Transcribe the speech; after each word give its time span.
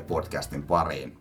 Duunitori-podcastin 0.00 0.62
pariin. 0.62 1.18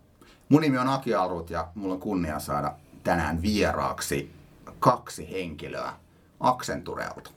Mun 0.50 0.62
nimi 0.62 0.78
on 0.78 0.88
Aki 0.88 1.16
Alrut 1.16 1.50
ja 1.50 1.68
mulla 1.76 1.94
on 1.94 2.00
kunnia 2.00 2.40
saada 2.40 2.76
tänään 3.04 3.42
vieraaksi 3.42 4.32
kaksi 4.80 5.32
henkilöä 5.32 5.94
Accenturelta. 6.40 7.30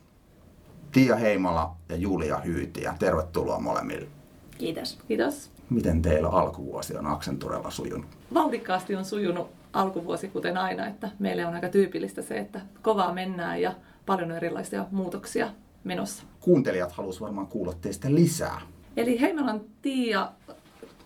Tiia 0.93 1.17
Heimola 1.17 1.77
ja 1.89 1.97
Julia 1.97 2.39
Hyytiä. 2.39 2.95
Tervetuloa 2.99 3.61
molemmille. 3.61 4.07
Kiitos. 4.59 4.99
Kiitos. 5.09 5.51
Miten 5.71 6.03
teillä 6.03 6.29
alkuvuosi 6.29 6.97
on 6.97 7.07
Accenturella 7.07 7.71
sujunut? 7.71 8.07
Vauhdikkaasti 8.35 8.95
on 8.95 9.05
sujunut 9.05 9.51
alkuvuosi 9.73 10.29
kuten 10.29 10.57
aina, 10.57 10.87
että 10.87 11.11
meille 11.19 11.47
on 11.47 11.55
aika 11.55 11.69
tyypillistä 11.69 12.23
se, 12.23 12.39
että 12.39 12.61
kovaa 12.83 13.13
mennään 13.13 13.61
ja 13.61 13.75
paljon 14.07 14.31
erilaisia 14.31 14.87
muutoksia 14.91 15.51
menossa. 15.85 16.23
Kuuntelijat 16.41 16.93
haluaisivat 16.93 17.27
varmaan 17.27 17.47
kuulla 17.47 17.73
teistä 17.81 18.15
lisää. 18.15 18.61
Eli 18.97 19.21
Heimolan 19.21 19.61
Tiia 19.83 20.33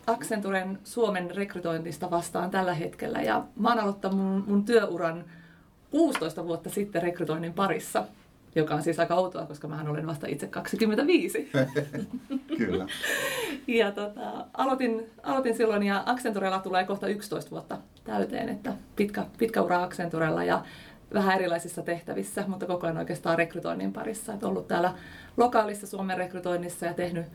Accenturen 0.07 0.79
Suomen 0.83 1.31
rekrytointista 1.35 2.11
vastaan 2.11 2.51
tällä 2.51 2.73
hetkellä 2.73 3.21
ja 3.21 3.43
mä 3.55 3.69
oon 3.69 3.79
aloittanut 3.79 4.19
mun, 4.19 4.43
mun 4.47 4.65
työuran 4.65 5.25
16 5.91 6.45
vuotta 6.45 6.69
sitten 6.69 7.01
rekrytoinnin 7.01 7.53
parissa, 7.53 8.03
joka 8.55 8.75
on 8.75 8.83
siis 8.83 8.99
aika 8.99 9.15
outoa, 9.15 9.45
koska 9.45 9.67
mä 9.67 9.85
olen 9.87 10.07
vasta 10.07 10.27
itse 10.27 10.47
25. 10.47 11.51
Kyllä. 12.57 12.87
ja 13.67 13.91
tota, 13.91 14.45
aloitin, 14.53 15.09
aloitin 15.23 15.57
silloin 15.57 15.83
ja 15.83 16.03
Accenturella 16.05 16.59
tulee 16.59 16.83
kohta 16.83 17.07
11 17.07 17.51
vuotta 17.51 17.77
täyteen, 18.03 18.49
että 18.49 18.73
pitkä, 18.95 19.25
pitkä 19.37 19.61
ura 19.61 19.83
Accenturella 19.83 20.43
ja 20.43 20.63
vähän 21.13 21.35
erilaisissa 21.35 21.81
tehtävissä, 21.81 22.43
mutta 22.47 22.65
koko 22.65 22.87
ajan 22.87 22.97
oikeastaan 22.97 23.37
rekrytoinnin 23.37 23.93
parissa. 23.93 24.33
Et 24.33 24.43
ollut 24.43 24.67
täällä 24.67 24.93
lokaalissa 25.37 25.87
Suomen 25.87 26.17
rekrytoinnissa 26.17 26.85
ja 26.85 26.93
tehnyt 26.93 27.25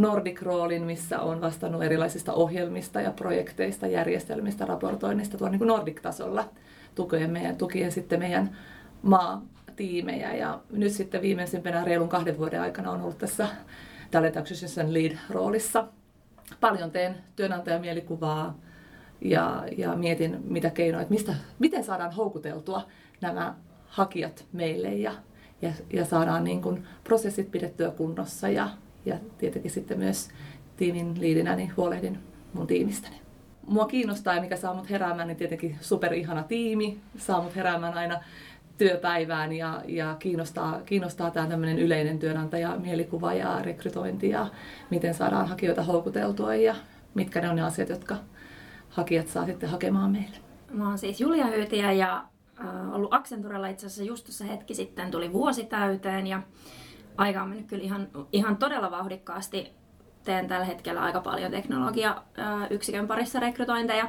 Nordic 0.00 0.42
Roolin, 0.42 0.82
missä 0.82 1.20
on 1.20 1.40
vastannut 1.40 1.82
erilaisista 1.82 2.32
ohjelmista 2.32 3.00
ja 3.00 3.10
projekteista, 3.10 3.86
järjestelmistä, 3.86 4.64
raportoinnista 4.64 5.38
tuolla 5.38 5.56
niin 5.56 5.68
Nordic-tasolla 5.68 6.48
tukien, 6.94 7.30
meidän, 7.30 7.56
tukien 7.56 7.92
sitten 7.92 8.18
meidän 8.18 8.56
maatiimejä. 9.02 10.34
Ja 10.34 10.60
nyt 10.70 10.92
sitten 10.92 11.22
viimeisimpänä 11.22 11.84
reilun 11.84 12.08
kahden 12.08 12.38
vuoden 12.38 12.60
aikana 12.60 12.90
on 12.90 13.02
ollut 13.02 13.18
tässä 13.18 13.48
Talent 14.10 14.36
Acquisition 14.36 14.94
Lead-roolissa. 14.94 15.84
Paljon 16.60 16.90
teen 16.90 17.14
työnantajamielikuvaa 17.36 18.58
ja, 19.20 19.64
ja 19.76 19.96
mietin, 19.96 20.40
mitä 20.44 20.70
keinoja, 20.70 21.02
että 21.02 21.14
mistä, 21.14 21.34
miten 21.58 21.84
saadaan 21.84 22.12
houkuteltua 22.12 22.86
nämä 23.20 23.54
hakijat 23.86 24.44
meille 24.52 24.88
ja, 24.88 25.12
ja, 25.62 25.72
ja 25.92 26.04
saadaan 26.04 26.44
niin 26.44 26.62
kuin 26.62 26.86
prosessit 27.04 27.50
pidettyä 27.50 27.90
kunnossa 27.90 28.48
ja, 28.48 28.68
ja 29.04 29.18
tietenkin 29.38 29.70
sitten 29.70 29.98
myös 29.98 30.28
tiimin 30.76 31.20
liidinä 31.20 31.56
niin 31.56 31.72
huolehdin 31.76 32.18
mun 32.52 32.66
tiimistäni. 32.66 33.20
Mua 33.66 33.86
kiinnostaa 33.86 34.34
ja 34.34 34.40
mikä 34.40 34.56
saa 34.56 34.74
mut 34.74 34.90
heräämään, 34.90 35.28
niin 35.28 35.36
tietenkin 35.36 35.78
superihana 35.80 36.42
tiimi, 36.42 36.98
saa 37.18 37.42
mut 37.42 37.56
heräämään 37.56 37.94
aina 37.94 38.20
työpäivään 38.78 39.52
ja, 39.52 39.82
ja 39.86 40.16
kiinnostaa, 40.18 40.80
kiinnostaa 40.86 41.30
tämä 41.30 41.46
tämmöinen 41.46 41.78
yleinen 41.78 42.18
työnantaja, 42.18 42.76
mielikuva 42.76 43.34
ja 43.34 43.62
rekrytointi 43.62 44.28
ja 44.28 44.46
miten 44.90 45.14
saadaan 45.14 45.48
hakijoita 45.48 45.82
houkuteltua 45.82 46.54
ja 46.54 46.74
mitkä 47.14 47.40
ne 47.40 47.48
on 47.48 47.56
ne 47.56 47.62
asiat, 47.62 47.88
jotka 47.88 48.16
hakijat 48.88 49.28
saa 49.28 49.46
sitten 49.46 49.68
hakemaan 49.68 50.10
meille. 50.10 50.36
Mä 50.70 50.88
oon 50.88 50.98
siis 50.98 51.20
Julia 51.20 51.46
Hyytiä 51.46 51.92
ja 51.92 52.24
äh, 52.60 52.94
ollut 52.94 53.14
Accenturella 53.14 53.68
itse 53.68 53.86
asiassa 53.86 54.04
just 54.04 54.24
tuossa 54.24 54.44
hetki 54.44 54.74
sitten 54.74 55.10
tuli 55.10 55.32
vuosi 55.32 55.64
täyteen 55.64 56.26
ja 56.26 56.42
aika 57.16 57.42
on 57.42 57.48
mennyt 57.48 57.66
kyllä 57.66 57.84
ihan, 57.84 58.08
ihan 58.32 58.56
todella 58.56 58.90
vauhdikkaasti. 58.90 59.72
Teen 60.24 60.48
tällä 60.48 60.64
hetkellä 60.64 61.02
aika 61.02 61.20
paljon 61.20 61.50
teknologia-yksikön 61.50 63.06
parissa 63.08 63.40
rekrytointeja. 63.40 64.08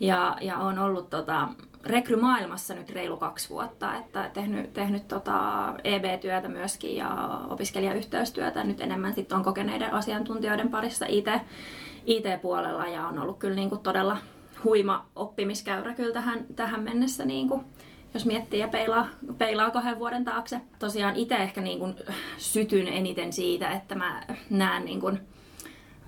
Ja, 0.00 0.36
ja 0.40 0.56
on 0.56 0.78
ollut 0.78 1.10
tota, 1.10 1.48
rekrymaailmassa 1.84 2.74
nyt 2.74 2.90
reilu 2.90 3.16
kaksi 3.16 3.48
vuotta, 3.48 3.96
että 3.96 4.30
tehnyt, 4.32 4.72
tehnyt 4.72 5.08
tota 5.08 5.64
EB-työtä 5.84 6.48
myöskin 6.48 6.96
ja 6.96 7.40
opiskelijayhteystyötä. 7.48 8.64
Nyt 8.64 8.80
enemmän 8.80 9.14
sitten 9.14 9.38
on 9.38 9.44
kokeneiden 9.44 9.92
asiantuntijoiden 9.92 10.68
parissa 10.68 11.06
IT, 11.08 11.26
IT-puolella 12.06 12.86
ja 12.86 13.06
on 13.06 13.18
ollut 13.18 13.38
kyllä 13.38 13.54
niin 13.54 13.68
kuin 13.68 13.80
todella 13.80 14.16
huima 14.64 15.06
oppimiskäyrä 15.16 15.94
kyllä 15.94 16.12
tähän, 16.12 16.46
tähän 16.56 16.82
mennessä 16.82 17.24
niin 17.24 17.48
kuin 17.48 17.64
jos 18.14 18.26
miettii 18.26 18.60
ja 18.60 18.68
peilaa, 18.68 19.08
peilaa 19.38 19.70
kahden 19.70 19.98
vuoden 19.98 20.24
taakse. 20.24 20.60
Tosiaan 20.78 21.16
itse 21.16 21.34
ehkä 21.34 21.60
niin 21.60 21.78
kuin 21.78 21.94
sytyn 22.38 22.88
eniten 22.88 23.32
siitä, 23.32 23.70
että 23.70 23.94
mä 23.94 24.22
näen, 24.50 24.84
niin 24.84 25.00
kuin, 25.00 25.20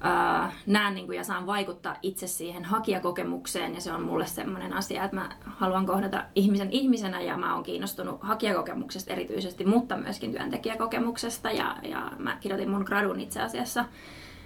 ää, 0.01 0.53
näen 0.67 0.95
niin 0.95 1.07
kuin 1.07 1.17
ja 1.17 1.25
saan 1.25 1.47
vaikuttaa 1.47 1.97
itse 2.03 2.27
siihen 2.27 2.65
hakijakokemukseen. 2.65 3.75
Ja 3.75 3.81
se 3.81 3.93
on 3.93 4.03
mulle 4.03 4.27
semmoinen 4.27 4.73
asia, 4.73 5.05
että 5.05 5.17
mä 5.17 5.29
haluan 5.45 5.87
kohdata 5.87 6.25
ihmisen 6.35 6.71
ihmisenä 6.71 7.21
ja 7.21 7.37
mä 7.37 7.55
oon 7.55 7.63
kiinnostunut 7.63 8.19
hakijakokemuksesta 8.23 9.13
erityisesti, 9.13 9.65
mutta 9.65 9.97
myöskin 9.97 10.33
työntekijäkokemuksesta. 10.33 11.51
Ja, 11.51 11.77
ja 11.83 12.13
mä 12.19 12.37
kirjoitin 12.41 12.71
mun 12.71 12.85
gradun 12.87 13.21
itse 13.21 13.41
asiassa 13.41 13.85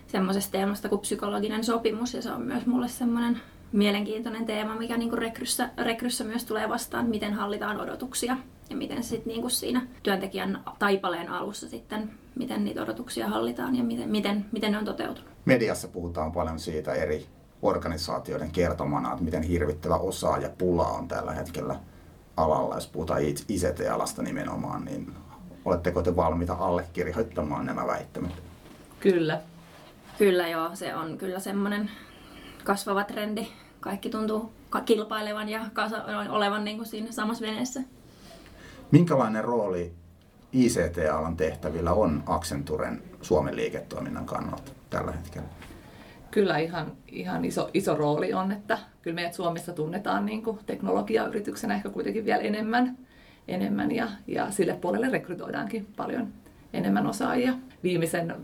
semmoisesta 0.06 0.52
teemasta 0.52 0.88
kuin 0.88 1.00
psykologinen 1.00 1.64
sopimus. 1.64 2.14
Ja 2.14 2.22
se 2.22 2.32
on 2.32 2.42
myös 2.42 2.66
mulle 2.66 2.88
semmoinen 2.88 3.40
mielenkiintoinen 3.72 4.46
teema, 4.46 4.76
mikä 4.76 4.96
niin 4.96 5.08
kuin 5.08 5.18
rekryssä, 5.18 5.70
rekryssä 5.78 6.24
myös 6.24 6.44
tulee 6.44 6.68
vastaan, 6.68 7.06
miten 7.06 7.34
hallitaan 7.34 7.80
odotuksia 7.80 8.36
ja 8.70 8.76
miten 8.76 9.04
sitten 9.04 9.28
niin 9.30 9.40
kuin 9.40 9.50
siinä 9.50 9.86
työntekijän 10.02 10.62
taipaleen 10.78 11.28
alussa 11.28 11.68
sitten, 11.68 12.10
miten 12.34 12.64
niitä 12.64 12.82
odotuksia 12.82 13.28
hallitaan 13.28 13.76
ja 13.76 13.84
miten, 13.84 14.08
miten, 14.08 14.44
miten 14.52 14.72
ne 14.72 14.78
on 14.78 14.84
toteutunut. 14.84 15.30
Mediassa 15.44 15.88
puhutaan 15.88 16.32
paljon 16.32 16.58
siitä 16.58 16.92
eri 16.92 17.26
organisaatioiden 17.62 18.50
kertomana, 18.50 19.12
että 19.12 19.24
miten 19.24 19.42
hirvittävä 19.42 19.96
osaaja 19.96 20.50
pula 20.58 20.86
on 20.86 21.08
tällä 21.08 21.32
hetkellä 21.32 21.76
alalla, 22.36 22.74
jos 22.74 22.86
puhutaan 22.86 23.22
ICT-alasta 23.22 24.22
nimenomaan, 24.22 24.84
niin 24.84 25.14
oletteko 25.64 26.02
te 26.02 26.16
valmiita 26.16 26.54
allekirjoittamaan 26.54 27.66
nämä 27.66 27.86
väittämät? 27.86 28.42
Kyllä. 29.00 29.40
Kyllä 30.18 30.48
joo, 30.48 30.70
se 30.74 30.94
on 30.94 31.18
kyllä 31.18 31.40
semmoinen 31.40 31.90
kasvava 32.66 33.04
trendi. 33.04 33.48
Kaikki 33.80 34.10
tuntuu 34.10 34.52
kilpailevan 34.84 35.48
ja 35.48 35.60
olevan 36.28 36.64
niin 36.64 36.76
kuin 36.76 36.86
siinä 36.86 37.12
samassa 37.12 37.46
veneessä. 37.46 37.80
Minkälainen 38.90 39.44
rooli 39.44 39.92
ICT-alan 40.52 41.36
tehtävillä 41.36 41.92
on 41.92 42.22
Accenturen 42.26 43.02
Suomen 43.22 43.56
liiketoiminnan 43.56 44.26
kannalta 44.26 44.72
tällä 44.90 45.12
hetkellä? 45.12 45.48
Kyllä 46.30 46.58
ihan, 46.58 46.92
ihan 47.08 47.44
iso, 47.44 47.70
iso 47.74 47.94
rooli 47.96 48.32
on, 48.32 48.52
että 48.52 48.78
kyllä 49.02 49.14
meidät 49.14 49.34
Suomessa 49.34 49.72
tunnetaan 49.72 50.26
niin 50.26 50.42
kuin 50.42 50.58
teknologiayrityksenä 50.66 51.74
ehkä 51.74 51.88
kuitenkin 51.88 52.24
vielä 52.24 52.42
enemmän, 52.42 52.98
enemmän 53.48 53.92
ja, 53.92 54.08
ja 54.26 54.50
sille 54.50 54.74
puolelle 54.74 55.08
rekrytoidaankin 55.08 55.86
paljon 55.96 56.28
enemmän 56.72 57.06
osaajia. 57.06 57.54
Viimeisen 57.82 58.34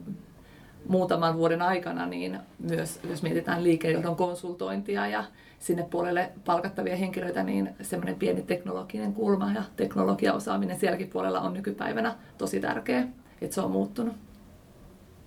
muutaman 0.88 1.36
vuoden 1.36 1.62
aikana, 1.62 2.06
niin 2.06 2.38
myös 2.58 3.00
jos 3.10 3.22
mietitään 3.22 3.64
liikejohdon 3.64 4.16
konsultointia 4.16 5.06
ja 5.06 5.24
sinne 5.58 5.82
puolelle 5.82 6.30
palkattavia 6.44 6.96
henkilöitä, 6.96 7.42
niin 7.42 7.70
semmoinen 7.82 8.14
pieni 8.14 8.42
teknologinen 8.42 9.12
kulma 9.12 9.52
ja 9.54 9.62
teknologiaosaaminen 9.76 10.80
sielläkin 10.80 11.08
puolella 11.08 11.40
on 11.40 11.52
nykypäivänä 11.54 12.14
tosi 12.38 12.60
tärkeä, 12.60 13.06
että 13.40 13.54
se 13.54 13.60
on 13.60 13.70
muuttunut. 13.70 14.14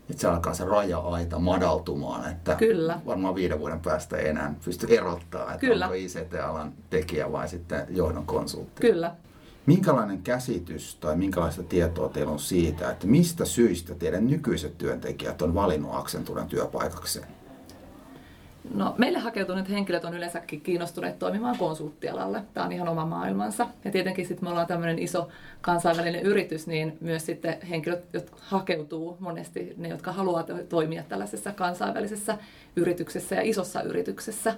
Että 0.10 0.22
se 0.22 0.28
alkaa 0.28 0.54
se 0.54 0.66
raja-aita 0.66 1.40
madaltumaan, 1.40 2.32
että 2.32 2.56
Kyllä. 2.56 3.00
varmaan 3.06 3.36
viiden 3.36 3.60
vuoden 3.60 3.80
päästä 3.80 4.18
ei 4.18 4.28
enää 4.28 4.54
pysty 4.66 4.88
erottaa, 4.90 5.54
että 5.54 5.68
Kyllä. 5.68 5.86
onko 5.86 5.96
ICT-alan 5.96 6.74
tekijä 6.90 7.32
vai 7.32 7.48
sitten 7.48 7.88
johdon 7.90 8.26
konsultti. 8.26 8.82
Kyllä. 8.82 9.16
Minkälainen 9.66 10.22
käsitys 10.24 10.96
tai 10.96 11.16
minkälaista 11.16 11.64
tietoa 11.64 12.10
teillä 12.10 12.32
on 12.32 12.40
siitä, 12.40 12.92
että 12.92 13.08
mistä 13.08 13.46
syistä 13.46 13.96
teidän 13.96 14.28
nykyiset 14.28 14.78
työntekijät 14.78 15.42
on 15.42 15.54
valinnut 15.54 15.96
Accenturen 15.96 16.48
työpaikakseen? 16.48 17.28
No, 18.74 18.96
meille 18.98 19.20
hakeutuneet 19.20 19.70
henkilöt 19.70 20.06
on 20.06 20.14
yleensäkin 20.14 20.62
kiinnostuneet 20.62 21.20
toimimaan 21.20 21.58
konsulttialalle. 21.58 22.42
Tämä 22.54 22.66
on 22.66 22.72
ihan 22.72 22.88
oma 22.88 23.06
maailmansa. 23.06 23.68
Ja 23.86 23.92
tietenkin 23.92 24.28
sitten 24.28 24.46
me 24.46 24.50
ollaan 24.50 24.68
tämmöinen 24.68 25.00
iso 25.00 25.28
kansainvälinen 25.62 26.22
yritys, 26.22 26.68
niin 26.68 26.98
myös 27.02 27.26
sitten 27.26 27.62
henkilöt, 27.70 28.06
jotka 28.14 28.38
hakeutuu 28.42 29.18
monesti, 29.20 29.74
ne 29.78 29.88
jotka 29.88 30.12
haluaa 30.12 30.46
toimia 30.70 31.04
tällaisessa 31.10 31.52
kansainvälisessä 31.52 32.38
yrityksessä 32.76 33.36
ja 33.36 33.42
isossa 33.42 33.82
yrityksessä. 33.82 34.56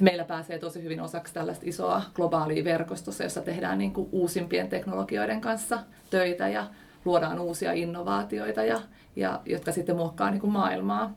Meillä 0.00 0.24
pääsee 0.24 0.58
tosi 0.58 0.82
hyvin 0.82 1.00
osaksi 1.00 1.34
tällaista 1.34 1.64
isoa 1.68 2.02
globaalia 2.14 2.64
verkostossa, 2.64 3.22
jossa 3.22 3.40
tehdään 3.40 3.78
niin 3.78 3.92
kuin 3.92 4.08
uusimpien 4.12 4.68
teknologioiden 4.68 5.40
kanssa 5.40 5.78
töitä 6.10 6.48
ja 6.48 6.66
luodaan 7.04 7.38
uusia 7.38 7.72
innovaatioita, 7.72 8.64
ja, 8.64 8.80
ja, 9.16 9.40
jotka 9.46 9.72
sitten 9.72 9.96
muokkaa 9.96 10.30
niin 10.30 10.40
kuin 10.40 10.52
maailmaa. 10.52 11.14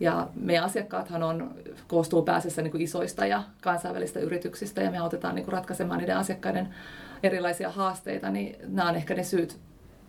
Ja 0.00 0.28
meidän 0.34 0.64
asiakkaathan 0.64 1.22
on, 1.22 1.54
koostuu 1.88 2.22
pääsessä 2.22 2.62
niin 2.62 2.70
kuin 2.70 2.82
isoista 2.82 3.26
ja 3.26 3.42
kansainvälisistä 3.60 4.20
yrityksistä 4.20 4.82
ja 4.82 4.90
me 4.90 4.98
autetaan 4.98 5.34
niin 5.34 5.44
kuin 5.44 5.52
ratkaisemaan 5.52 6.00
niiden 6.00 6.16
asiakkaiden 6.16 6.74
erilaisia 7.22 7.70
haasteita, 7.70 8.30
niin 8.30 8.56
nämä 8.68 8.88
on 8.88 8.96
ehkä 8.96 9.14
ne 9.14 9.24
syyt, 9.24 9.58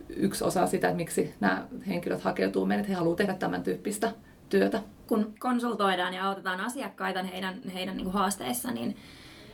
yksi 0.10 0.44
osa 0.44 0.68
sitä, 0.68 0.88
että 0.88 0.98
miksi 0.98 1.34
nämä 1.40 1.68
henkilöt 1.88 2.22
hakeutuu 2.22 2.66
meille, 2.66 2.82
että 2.82 2.92
he 2.92 2.98
haluavat 2.98 3.18
tehdä 3.18 3.34
tämän 3.34 3.64
tyyppistä 3.64 4.12
työtä. 4.50 4.82
Kun 5.10 5.36
konsultoidaan 5.40 6.14
ja 6.14 6.28
autetaan 6.28 6.62
asiakkaita 6.62 7.24
heidän, 7.24 7.62
heidän 7.74 7.98
niin 7.98 8.04
kuin 8.04 8.14
haasteissa, 8.14 8.72
niin, 8.72 8.98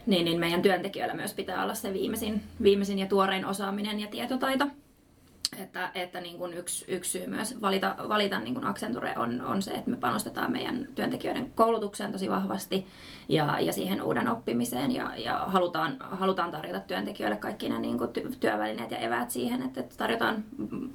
niin, 0.06 0.26
niin 0.26 0.40
meidän 0.40 0.62
työntekijöillä 0.62 1.14
myös 1.14 1.34
pitää 1.34 1.64
olla 1.64 1.74
se 1.74 1.94
viimeisin, 1.94 2.44
viimeisin 2.64 3.00
ja 3.00 3.06
tuorein 3.06 3.46
osaaminen 3.46 4.00
ja 4.00 4.08
tietotaito. 4.08 4.68
Että, 5.60 5.92
että 5.96 6.22
niin 6.22 6.38
kuin 6.38 6.54
yksi, 6.54 6.86
yksi 6.88 7.12
syy 7.12 7.28
myös 7.28 7.62
valita, 7.62 7.96
valita 8.10 8.40
niin 8.40 8.54
kuin 8.54 8.66
Accenture 8.66 9.14
on, 9.18 9.42
on 9.42 9.62
se, 9.62 9.72
että 9.72 9.92
me 9.92 9.98
panostetaan 9.98 10.52
meidän 10.52 10.88
työntekijöiden 10.96 11.52
koulutukseen 11.56 12.12
tosi 12.12 12.30
vahvasti 12.30 12.88
ja, 13.30 13.60
ja 13.60 13.74
siihen 13.74 14.02
uuden 14.02 14.28
oppimiseen 14.28 14.92
ja, 14.92 15.12
ja 15.18 15.44
halutaan, 15.48 15.98
halutaan 16.00 16.52
tarjota 16.52 16.80
työntekijöille 16.80 17.38
kaikki 17.38 17.70
ne 17.70 17.80
niin 17.80 17.98
kuin 17.98 18.10
työvälineet 18.40 18.92
ja 18.92 18.98
eväät 18.98 19.32
siihen, 19.32 19.62
että 19.62 19.84
tarjotaan, 19.98 20.44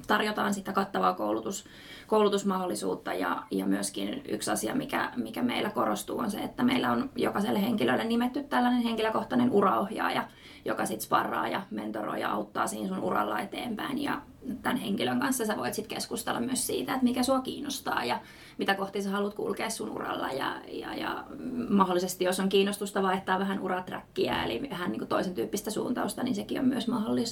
tarjotaan 0.07 0.53
sitä 0.53 0.73
kattavaa 0.73 1.13
koulutus, 1.13 1.65
koulutusmahdollisuutta 2.11 3.13
ja, 3.13 3.43
ja 3.51 3.65
myöskin 3.65 4.21
yksi 4.29 4.51
asia, 4.51 4.75
mikä, 4.75 5.11
mikä 5.15 5.43
meillä 5.43 5.69
korostuu 5.69 6.19
on 6.19 6.31
se, 6.31 6.39
että 6.39 6.63
meillä 6.63 6.91
on 6.91 7.09
jokaiselle 7.15 7.61
henkilölle 7.61 8.03
nimetty 8.03 8.43
tällainen 8.43 8.81
henkilökohtainen 8.81 9.51
uraohjaaja, 9.51 10.27
joka 10.65 10.85
sitten 10.85 11.05
sparraa 11.05 11.47
ja 11.47 11.61
mentoroi 11.69 12.21
ja 12.21 12.31
auttaa 12.31 12.67
siinä 12.67 12.87
sun 12.87 13.03
uralla 13.03 13.39
eteenpäin. 13.39 14.03
Ja 14.03 14.21
tämän 14.61 14.77
henkilön 14.77 15.19
kanssa 15.19 15.45
sä 15.45 15.57
voit 15.57 15.73
sitten 15.73 15.95
keskustella 15.95 16.39
myös 16.39 16.67
siitä, 16.67 16.93
että 16.93 17.03
mikä 17.03 17.23
sua 17.23 17.41
kiinnostaa 17.41 18.05
ja 18.05 18.19
mitä 18.61 18.75
kohti 18.75 19.01
sä 19.01 19.09
haluat 19.09 19.33
kulkea 19.33 19.69
sun 19.69 19.89
uralla 19.89 20.31
ja, 20.31 20.55
ja, 20.67 20.95
ja 20.95 21.23
mahdollisesti 21.69 22.23
jos 22.23 22.39
on 22.39 22.49
kiinnostusta 22.49 23.03
vaihtaa 23.03 23.39
vähän 23.39 23.59
uratrackia 23.59 24.43
eli 24.43 24.67
vähän 24.69 24.91
niin 24.91 24.99
kuin 24.99 25.09
toisen 25.09 25.33
tyyppistä 25.33 25.71
suuntausta, 25.71 26.23
niin 26.23 26.35
sekin 26.35 26.59
on 26.59 26.65
myös 26.65 26.87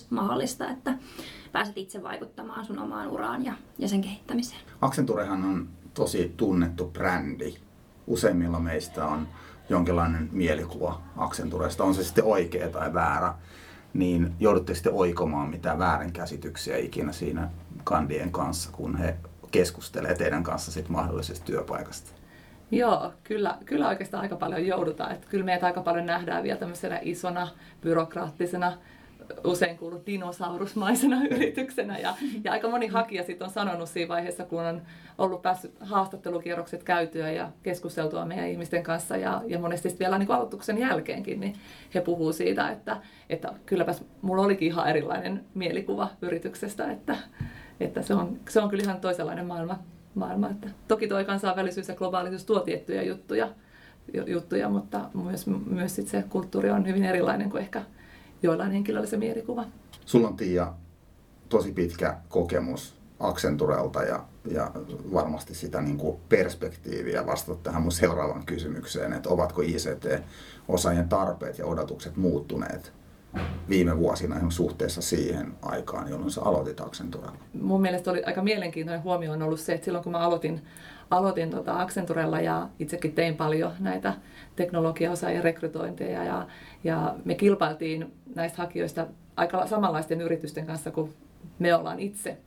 mahdollista, 0.10 0.70
että 0.70 0.94
pääset 1.52 1.78
itse 1.78 2.04
vaikuttamaan 2.04 2.66
sun 2.66 2.80
omaan 2.80 3.08
uraan 3.08 3.46
ja, 3.46 3.54
ja 3.78 3.88
sen 3.88 4.02
kehittämiseen. 4.02 4.62
Accenturehan 4.82 5.44
on 5.44 5.70
tosi 5.94 6.34
tunnettu 6.38 6.86
brändi. 6.86 7.56
Useimmilla 8.08 8.60
meistä 8.60 9.06
on 9.06 9.28
jonkinlainen 9.70 10.30
mielikuva 10.32 11.02
Accenturesta, 11.18 11.84
on 11.84 11.96
se 11.96 12.04
sitten 12.04 12.24
oikea 12.24 12.70
tai 12.70 12.94
väärä 12.94 13.34
niin 13.94 14.34
joudutte 14.40 14.74
sitten 14.74 14.94
oikomaan 14.94 15.50
mitään 15.50 15.80
väärinkäsityksiä 15.80 16.78
ikinä 16.78 17.12
siinä 17.12 17.50
kandien 17.84 18.32
kanssa, 18.32 18.70
kun 18.72 18.98
he 18.98 19.16
keskustelee 19.52 20.16
teidän 20.16 20.44
kanssa 20.44 20.72
sit 20.72 20.90
mahdollisesta 20.90 21.46
työpaikasta? 21.46 22.12
Joo, 22.72 23.14
kyllä, 23.24 23.58
kyllä 23.66 23.88
oikeastaan 23.88 24.24
aika 24.24 24.36
paljon 24.36 24.66
joudutaan. 24.66 25.12
Että 25.12 25.28
kyllä 25.30 25.46
meitä 25.46 25.66
aika 25.66 25.82
paljon 25.82 26.06
nähdään 26.06 26.44
vielä 26.44 26.60
tämmöisenä 26.60 27.00
isona, 27.02 27.48
byrokraattisena 27.82 28.74
usein 29.44 29.78
kuullut 29.78 30.08
dinosaurusmaisena 30.08 31.22
yrityksenä. 31.36 31.98
Ja, 31.98 32.14
ja 32.44 32.52
aika 32.52 32.70
moni 32.70 32.88
hakija 32.88 33.24
sitten 33.24 33.46
on 33.46 33.54
sanonut 33.54 33.90
siinä 33.90 34.08
vaiheessa, 34.08 34.46
kun 34.46 34.62
on 34.62 34.82
ollut 35.18 35.42
päässyt 35.42 35.74
haastattelukierrokset 35.80 36.84
käytyä 36.84 37.32
ja 37.32 37.52
keskusteltua 37.64 38.26
meidän 38.26 38.48
ihmisten 38.48 38.84
kanssa 38.84 39.18
ja, 39.18 39.42
ja 39.48 39.60
monesti 39.60 39.96
vielä 40.00 40.18
niin 40.18 40.32
aloituksen 40.32 40.78
jälkeenkin, 40.78 41.40
niin 41.40 41.56
he 41.96 42.02
puhuu 42.02 42.34
siitä, 42.34 42.70
että, 42.70 42.98
että 43.30 43.54
kylläpäs 43.66 44.04
mulla 44.22 44.44
olikin 44.44 44.68
ihan 44.68 44.90
erilainen 44.90 45.46
mielikuva 45.54 46.10
yrityksestä, 46.22 46.92
että, 46.92 47.16
että 47.80 48.02
se, 48.02 48.14
on, 48.14 48.40
se 48.50 48.60
on 48.60 48.70
kyllä 48.70 48.84
ihan 48.84 49.02
toisenlainen 49.02 49.46
maailma. 49.46 49.80
maailma 50.16 50.50
että 50.50 50.70
toki 50.88 51.08
tuo 51.08 51.26
kansainvälisyys 51.26 51.88
ja 51.88 51.96
globaalisuus 51.96 52.46
tuo 52.46 52.60
tiettyjä 52.60 53.04
juttuja, 53.04 53.50
juttuja 54.28 54.70
mutta 54.70 55.10
myös, 55.14 55.48
myös 55.48 55.96
sit 55.96 56.08
se 56.08 56.24
kulttuuri 56.30 56.70
on 56.72 56.88
hyvin 56.88 57.04
erilainen 57.04 57.50
kuin 57.50 57.62
ehkä 57.62 57.84
joillain 58.44 58.72
henkilöillä 58.72 59.10
se 59.10 59.18
mielikuva. 59.18 59.66
Sulla 60.06 60.28
on 60.28 60.38
Tiia 60.38 60.74
tosi 61.50 61.72
pitkä 61.72 62.18
kokemus 62.30 63.00
Accenturelta 63.20 64.04
ja, 64.04 64.24
ja 64.52 64.72
varmasti 65.14 65.56
sitä 65.56 65.82
niin 65.82 65.98
kuin 65.98 66.18
perspektiiviä 66.30 67.26
vastata 67.26 67.60
tähän 67.64 67.82
mun 67.82 67.92
seuraavaan 67.92 68.46
kysymykseen, 68.46 69.14
että 69.14 69.30
ovatko 69.30 69.62
ICT-osaajien 69.62 71.10
tarpeet 71.10 71.58
ja 71.58 71.66
odotukset 71.66 72.16
muuttuneet 72.16 72.99
viime 73.70 73.98
vuosina 73.98 74.50
suhteessa 74.50 75.02
siihen 75.02 75.54
aikaan, 75.62 76.10
jolloin 76.10 76.32
sä 76.32 76.42
aloitit 76.42 76.82
Accenturella? 76.82 77.38
Mun 77.62 77.82
mielestä 77.82 78.12
oli 78.12 78.24
aika 78.24 78.44
mielenkiintoinen 78.44 79.04
huomio 79.04 79.32
on 79.32 79.42
ollut 79.42 79.60
se, 79.60 79.74
että 79.74 79.86
silloin 79.86 80.04
kun 80.04 80.12
mä 80.12 80.20
aloitin, 80.20 80.62
aloitin 81.10 81.50
tota 81.50 81.82
Accenturella 81.82 82.42
ja 82.42 82.70
itsekin 82.80 83.12
tein 83.12 83.36
paljon 83.36 83.72
näitä 83.80 84.14
teknologiaosaajien 84.56 85.44
rekrytointeja 85.44 86.24
ja, 86.24 86.48
ja 86.84 87.16
me 87.26 87.36
kilpailtiin 87.36 88.14
näistä 88.36 88.58
hakijoista 88.58 89.08
aika 89.36 89.68
samanlaisten 89.68 90.22
yritysten 90.22 90.66
kanssa 90.66 90.92
kuin 90.92 91.14
me 91.60 91.76
ollaan 91.76 92.00
itse. 92.00 92.38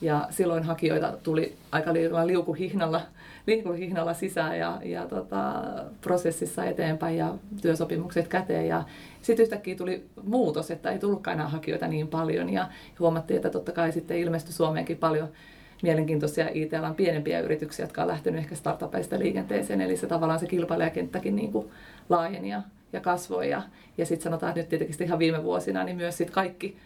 Ja 0.00 0.26
silloin 0.30 0.62
hakijoita 0.62 1.12
tuli 1.22 1.56
aika 1.72 1.92
liukuhihnalla, 2.26 3.00
liukuhihnalla 3.46 4.14
sisään 4.14 4.58
ja, 4.58 4.80
ja 4.84 5.06
tota, 5.06 5.62
prosessissa 6.00 6.64
eteenpäin 6.64 7.16
ja 7.16 7.34
työsopimukset 7.62 8.28
käteen. 8.28 8.68
Ja 8.68 8.84
sitten 9.22 9.44
yhtäkkiä 9.44 9.76
tuli 9.76 10.06
muutos, 10.22 10.70
että 10.70 10.90
ei 10.90 10.98
tullutkaan 10.98 11.34
enää 11.34 11.48
hakijoita 11.48 11.88
niin 11.88 12.08
paljon 12.08 12.50
ja 12.50 12.68
huomattiin, 13.00 13.36
että 13.36 13.50
totta 13.50 13.72
kai 13.72 13.92
sitten 13.92 14.18
ilmestyi 14.18 14.52
Suomeenkin 14.52 14.96
paljon 14.96 15.28
mielenkiintoisia 15.82 16.48
IT-alan 16.54 16.94
pienempiä 16.94 17.40
yrityksiä, 17.40 17.84
jotka 17.84 18.02
on 18.02 18.08
lähtenyt 18.08 18.38
ehkä 18.40 18.54
startupeista 18.54 19.18
liikenteeseen. 19.18 19.80
Eli 19.80 19.96
se 19.96 20.06
tavallaan 20.06 20.40
se 20.40 20.46
kilpailijakenttäkin 20.46 21.36
niin 21.36 21.52
kuin 21.52 21.70
laajeni 22.08 22.48
ja, 22.48 22.62
ja 22.92 23.00
kasvoi. 23.00 23.50
Ja, 23.50 23.62
ja 23.98 24.06
sitten 24.06 24.24
sanotaan, 24.24 24.50
että 24.50 24.60
nyt 24.60 24.68
tietenkin 24.68 25.02
ihan 25.02 25.18
viime 25.18 25.42
vuosina, 25.42 25.84
niin 25.84 25.96
myös 25.96 26.16
sit 26.16 26.30
kaikki 26.30 26.76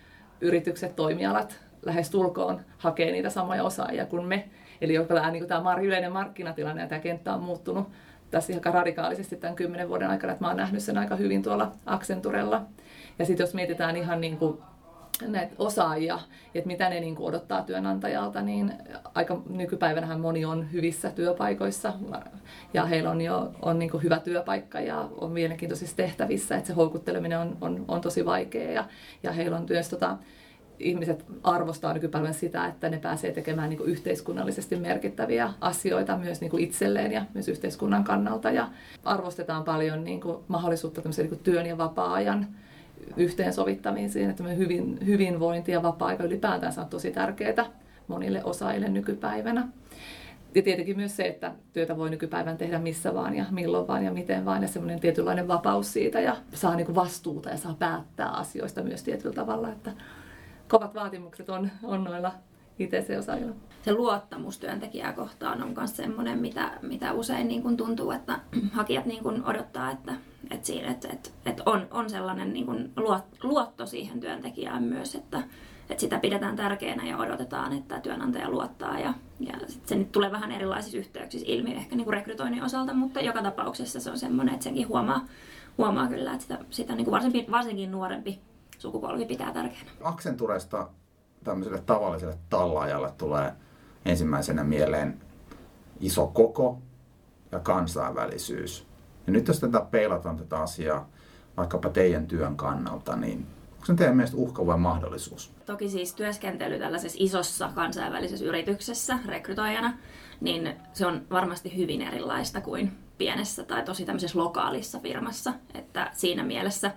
yritykset, 0.41 0.97
toimialat 0.97 1.70
lähes 1.83 2.11
tulkoon 2.11 2.61
hakee 2.79 3.13
niitä 3.13 3.31
samoja 3.31 3.65
osaajia 3.65 4.07
kuin 4.07 4.25
me. 4.25 4.49
Eli 4.81 4.95
joka 4.95 5.31
niin 5.31 5.47
tämä 5.47 5.77
yleinen 5.83 6.13
markkinatilanne 6.13 6.83
ja 6.83 6.89
tämä 6.89 7.01
kenttä 7.01 7.35
on 7.35 7.43
muuttunut 7.43 7.89
tässä 8.31 8.53
aika 8.53 8.71
radikaalisesti 8.71 9.37
tämän 9.37 9.57
kymmenen 9.57 9.89
vuoden 9.89 10.11
aikana, 10.11 10.33
että 10.33 10.45
mä 10.45 10.49
oon 10.49 10.57
nähnyt 10.57 10.83
sen 10.83 10.99
aika 10.99 11.17
hyvin 11.17 11.43
tuolla 11.43 11.73
Accenturella. 11.87 12.63
Ja 13.19 13.27
sitten 13.27 13.45
jos 13.45 13.55
mietitään 13.55 13.97
ihan 13.97 14.21
niin 14.21 14.37
kuin 14.37 14.59
näitä 15.27 15.55
osaajia, 15.59 16.19
että 16.55 16.67
mitä 16.67 16.89
ne 16.89 17.01
niin 17.01 17.17
odottaa 17.19 17.63
työnantajalta, 17.63 18.43
niin 18.43 18.73
aika 19.15 19.43
nykypäivänähän 19.49 20.21
moni 20.21 20.45
on 20.45 20.73
hyvissä 20.73 21.11
työpaikoissa 21.11 21.93
ja 22.75 22.87
heillä 22.87 23.11
on 23.11 23.21
jo 23.21 23.51
on 23.63 23.79
niin 23.79 23.91
kuin 23.91 24.03
hyvä 24.03 24.19
työpaikka 24.19 24.81
ja 24.81 25.09
on 25.19 25.33
mielenkiintoisissa 25.33 25.97
tehtävissä, 25.97 26.57
että 26.57 26.67
se 26.67 26.73
houkutteleminen 26.73 27.39
on, 27.39 27.57
on, 27.61 27.85
on 27.89 28.01
tosi 28.01 28.25
vaikea 28.25 28.71
ja, 28.71 28.85
ja 29.23 29.33
heillä 29.33 29.57
on 29.57 29.67
myös 29.69 29.89
tota, 29.89 30.17
ihmiset 30.81 31.25
arvostaa 31.43 31.95
nykypäivän 31.95 32.35
sitä, 32.35 32.67
että 32.67 32.89
ne 32.89 32.99
pääsee 32.99 33.33
tekemään 33.33 33.69
niin 33.69 33.79
kuin 33.79 33.91
yhteiskunnallisesti 33.91 34.77
merkittäviä 34.77 35.51
asioita 35.61 36.17
myös 36.17 36.41
niin 36.41 36.51
kuin 36.51 36.65
itselleen 36.65 37.13
ja 37.13 37.25
myös 37.35 37.49
yhteiskunnan 37.49 38.05
kannalta. 38.05 38.51
Ja 38.51 38.69
arvostetaan 39.05 39.65
paljon 39.65 40.05
niin 40.05 40.21
kuin 40.21 40.37
mahdollisuutta 40.49 41.03
niin 41.17 41.29
kuin 41.29 41.41
työn 41.43 41.67
ja 41.67 41.79
vapaa-ajan 41.79 42.47
yhteensovittamisiin, 43.17 44.31
että 44.31 44.45
hyvin, 44.45 44.99
hyvinvointi 45.07 45.73
ja 45.73 45.83
vapaa-aika 45.83 46.25
ylipäätään 46.25 46.73
on 46.79 46.87
tosi 46.87 47.11
tärkeää 47.11 47.67
monille 48.09 48.45
osaajille 48.45 48.89
nykypäivänä. 48.89 49.69
Ja 50.55 50.63
tietenkin 50.63 50.97
myös 50.97 51.17
se, 51.17 51.23
että 51.23 51.53
työtä 51.73 51.97
voi 51.97 52.11
nykypäivän 52.11 52.57
tehdä 52.57 52.79
missä 52.79 53.15
vaan 53.15 53.37
ja 53.37 53.45
milloin 53.51 53.89
vaan 53.89 54.05
ja 54.05 54.13
miten 54.13 54.45
vaan 54.45 54.63
ja 54.63 54.69
semmoinen 54.69 55.01
tietynlainen 55.01 55.49
vapaus 55.49 55.93
siitä 55.93 56.21
ja 56.21 56.37
saa 56.55 56.77
niin 56.77 56.95
vastuuta 56.95 57.51
ja 57.51 57.57
saa 57.57 57.77
päättää 57.79 58.29
asioista 58.29 58.83
myös 58.83 59.03
tietyllä 59.03 59.35
tavalla, 59.35 59.69
että 59.73 59.91
kovat 60.71 60.95
vaatimukset 60.95 61.49
on, 61.49 61.71
on 61.83 62.05
noilla 62.05 62.33
ITC-osaajilla. 62.79 63.55
Se 63.83 63.95
luottamus 63.95 64.59
työntekijää 64.59 65.13
kohtaan 65.13 65.63
on 65.63 65.73
myös 65.77 65.97
sellainen, 65.97 66.39
mitä, 66.39 66.71
mitä 66.83 67.13
usein 67.13 67.49
niin 67.49 67.63
kuin 67.63 67.77
tuntuu, 67.77 68.11
että 68.11 68.41
hakijat 68.73 69.07
niin 69.07 69.23
kuin 69.23 69.45
odottaa, 69.45 69.91
että, 69.91 70.15
että, 70.51 70.67
siinä, 70.67 70.91
että, 70.91 71.09
että, 71.13 71.31
että 71.47 71.63
on, 71.67 71.87
on 71.91 72.11
sellainen 72.11 72.53
niin 72.53 72.67
kuin 72.67 72.93
luotto 73.43 73.87
siihen 73.87 74.21
työntekijään 74.21 74.83
myös, 74.83 75.15
että, 75.15 75.43
että 75.91 76.01
sitä 76.01 76.19
pidetään 76.19 76.57
tärkeänä 76.57 77.07
ja 77.07 77.19
odotetaan, 77.19 77.73
että 77.73 78.01
työnantaja 78.01 78.51
luottaa. 78.51 79.01
Ja, 79.01 79.15
ja 79.41 79.55
se 79.87 79.95
nyt 79.95 80.13
tulee 80.13 80.33
vähän 80.33 80.53
erilaisissa 80.53 80.99
yhteyksissä 80.99 81.47
ilmi 81.49 81.75
ehkä 81.75 81.97
niin 81.97 82.05
kuin 82.05 82.15
rekrytoinnin 82.15 82.65
osalta, 82.65 82.95
mutta 82.95 83.21
joka 83.21 83.43
tapauksessa 83.43 84.01
se 84.01 84.11
on 84.11 84.19
semmoinen, 84.19 84.55
että 84.55 84.65
senkin 84.65 84.89
huomaa, 84.89 85.27
huomaa 85.79 86.09
kyllä, 86.09 86.33
että 86.33 86.43
sitä, 86.43 86.59
sitä 86.71 86.95
niin 86.95 87.05
kuin 87.05 87.13
varsinkin, 87.13 87.51
varsinkin 87.51 87.91
nuorempi 87.91 88.41
sukupolvi 88.81 89.25
pitää 89.25 89.53
tärkeänä. 89.53 89.91
Accenturesta 90.03 90.89
tämmöiselle 91.45 91.83
tavalliselle 91.87 92.39
tallaajalle 92.49 93.13
tulee 93.19 93.53
ensimmäisenä 94.05 94.65
mieleen 94.65 95.21
iso 96.01 96.27
koko 96.27 96.79
ja 97.53 97.59
kansainvälisyys. 97.59 98.87
Ja 99.27 99.33
nyt 99.33 99.49
jos 99.49 99.61
tätä 99.61 99.81
peilataan 99.81 100.37
tätä 100.37 100.59
asiaa 100.59 101.09
vaikkapa 101.57 101.89
teidän 101.89 102.27
työn 102.27 102.57
kannalta, 102.57 103.17
niin 103.17 103.47
onko 103.73 103.87
se 103.87 103.95
teidän 103.95 104.17
mielestä 104.17 104.37
uhka 104.37 104.67
vai 104.67 104.79
mahdollisuus? 104.79 105.53
Toki 105.67 105.89
siis 105.89 106.15
työskentely 106.15 106.79
tällaisessa 106.79 107.19
isossa 107.21 107.71
kansainvälisessä 107.75 108.45
yrityksessä 108.45 109.19
rekrytoijana, 109.27 109.99
niin 110.41 110.77
se 110.93 111.07
on 111.07 111.23
varmasti 111.31 111.77
hyvin 111.77 112.03
erilaista 112.03 112.61
kuin 112.61 112.93
pienessä 113.19 113.65
tai 113.65 113.83
tosi 113.83 114.05
tämmöisessä 114.05 114.39
lokaalissa 114.39 114.99
firmassa. 114.99 115.53
Että 115.75 116.11
siinä 116.13 116.43
mielessä 116.45 116.93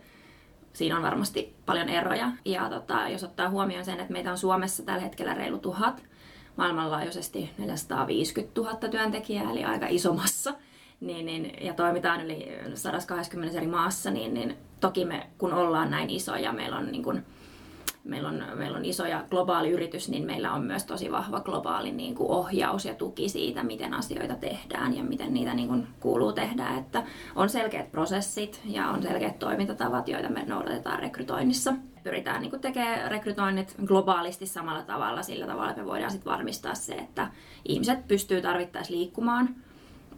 siinä 0.73 0.97
on 0.97 1.03
varmasti 1.03 1.55
paljon 1.65 1.89
eroja. 1.89 2.31
Ja 2.45 2.69
tota, 2.69 3.09
jos 3.09 3.23
ottaa 3.23 3.49
huomioon 3.49 3.85
sen, 3.85 3.99
että 3.99 4.13
meitä 4.13 4.31
on 4.31 4.37
Suomessa 4.37 4.83
tällä 4.83 5.01
hetkellä 5.01 5.33
reilu 5.33 5.57
tuhat, 5.57 6.03
maailmanlaajuisesti 6.55 7.49
450 7.57 8.61
000 8.61 8.75
työntekijää, 8.75 9.51
eli 9.51 9.63
aika 9.63 9.87
iso 9.89 10.13
massa, 10.13 10.53
niin, 10.99 11.25
niin, 11.25 11.65
ja 11.65 11.73
toimitaan 11.73 12.21
yli 12.21 12.57
120 12.73 13.57
eri 13.57 13.67
maassa, 13.67 14.11
niin, 14.11 14.33
niin 14.33 14.57
toki 14.79 15.05
me 15.05 15.27
kun 15.37 15.53
ollaan 15.53 15.91
näin 15.91 16.09
isoja, 16.09 16.53
meillä 16.53 16.77
on 16.77 16.91
niin 16.91 17.03
kuin, 17.03 17.25
meillä 18.03 18.29
on, 18.29 18.43
meillä 18.55 18.77
on 18.77 18.86
iso 18.86 19.05
ja 19.05 19.24
globaali 19.29 19.69
yritys, 19.69 20.10
niin 20.10 20.25
meillä 20.25 20.53
on 20.53 20.63
myös 20.63 20.83
tosi 20.83 21.12
vahva 21.12 21.39
globaali 21.39 21.91
niin 21.91 22.15
kuin 22.15 22.29
ohjaus 22.29 22.86
ja 22.86 22.93
tuki 22.93 23.29
siitä, 23.29 23.63
miten 23.63 23.93
asioita 23.93 24.36
tehdään 24.36 24.98
ja 24.98 25.03
miten 25.03 25.33
niitä 25.33 25.53
niin 25.53 25.67
kuin 25.67 25.88
kuuluu 26.00 26.33
tehdä. 26.33 26.67
Että 26.77 27.03
on 27.36 27.50
selkeät 27.50 27.91
prosessit 27.91 28.62
ja 28.65 28.88
on 28.88 29.03
selkeät 29.03 29.39
toimintatavat, 29.39 30.07
joita 30.07 30.29
me 30.29 30.43
noudatetaan 30.48 31.00
rekrytoinnissa. 31.00 31.74
Pyritään 32.03 32.41
niin 32.41 32.50
kuin 32.50 32.62
tekemään 32.62 33.12
rekrytoinnit 33.12 33.75
globaalisti 33.86 34.45
samalla 34.45 34.83
tavalla, 34.83 35.24
sillä 35.24 35.48
tavalla, 35.48 35.69
että 35.69 35.81
me 35.81 35.88
voidaan 35.88 36.12
sit 36.12 36.25
varmistaa 36.25 36.75
se, 36.75 36.93
että 36.93 37.27
ihmiset 37.65 38.07
pystyy 38.07 38.41
tarvittaessa 38.41 38.93
liikkumaan 38.93 39.50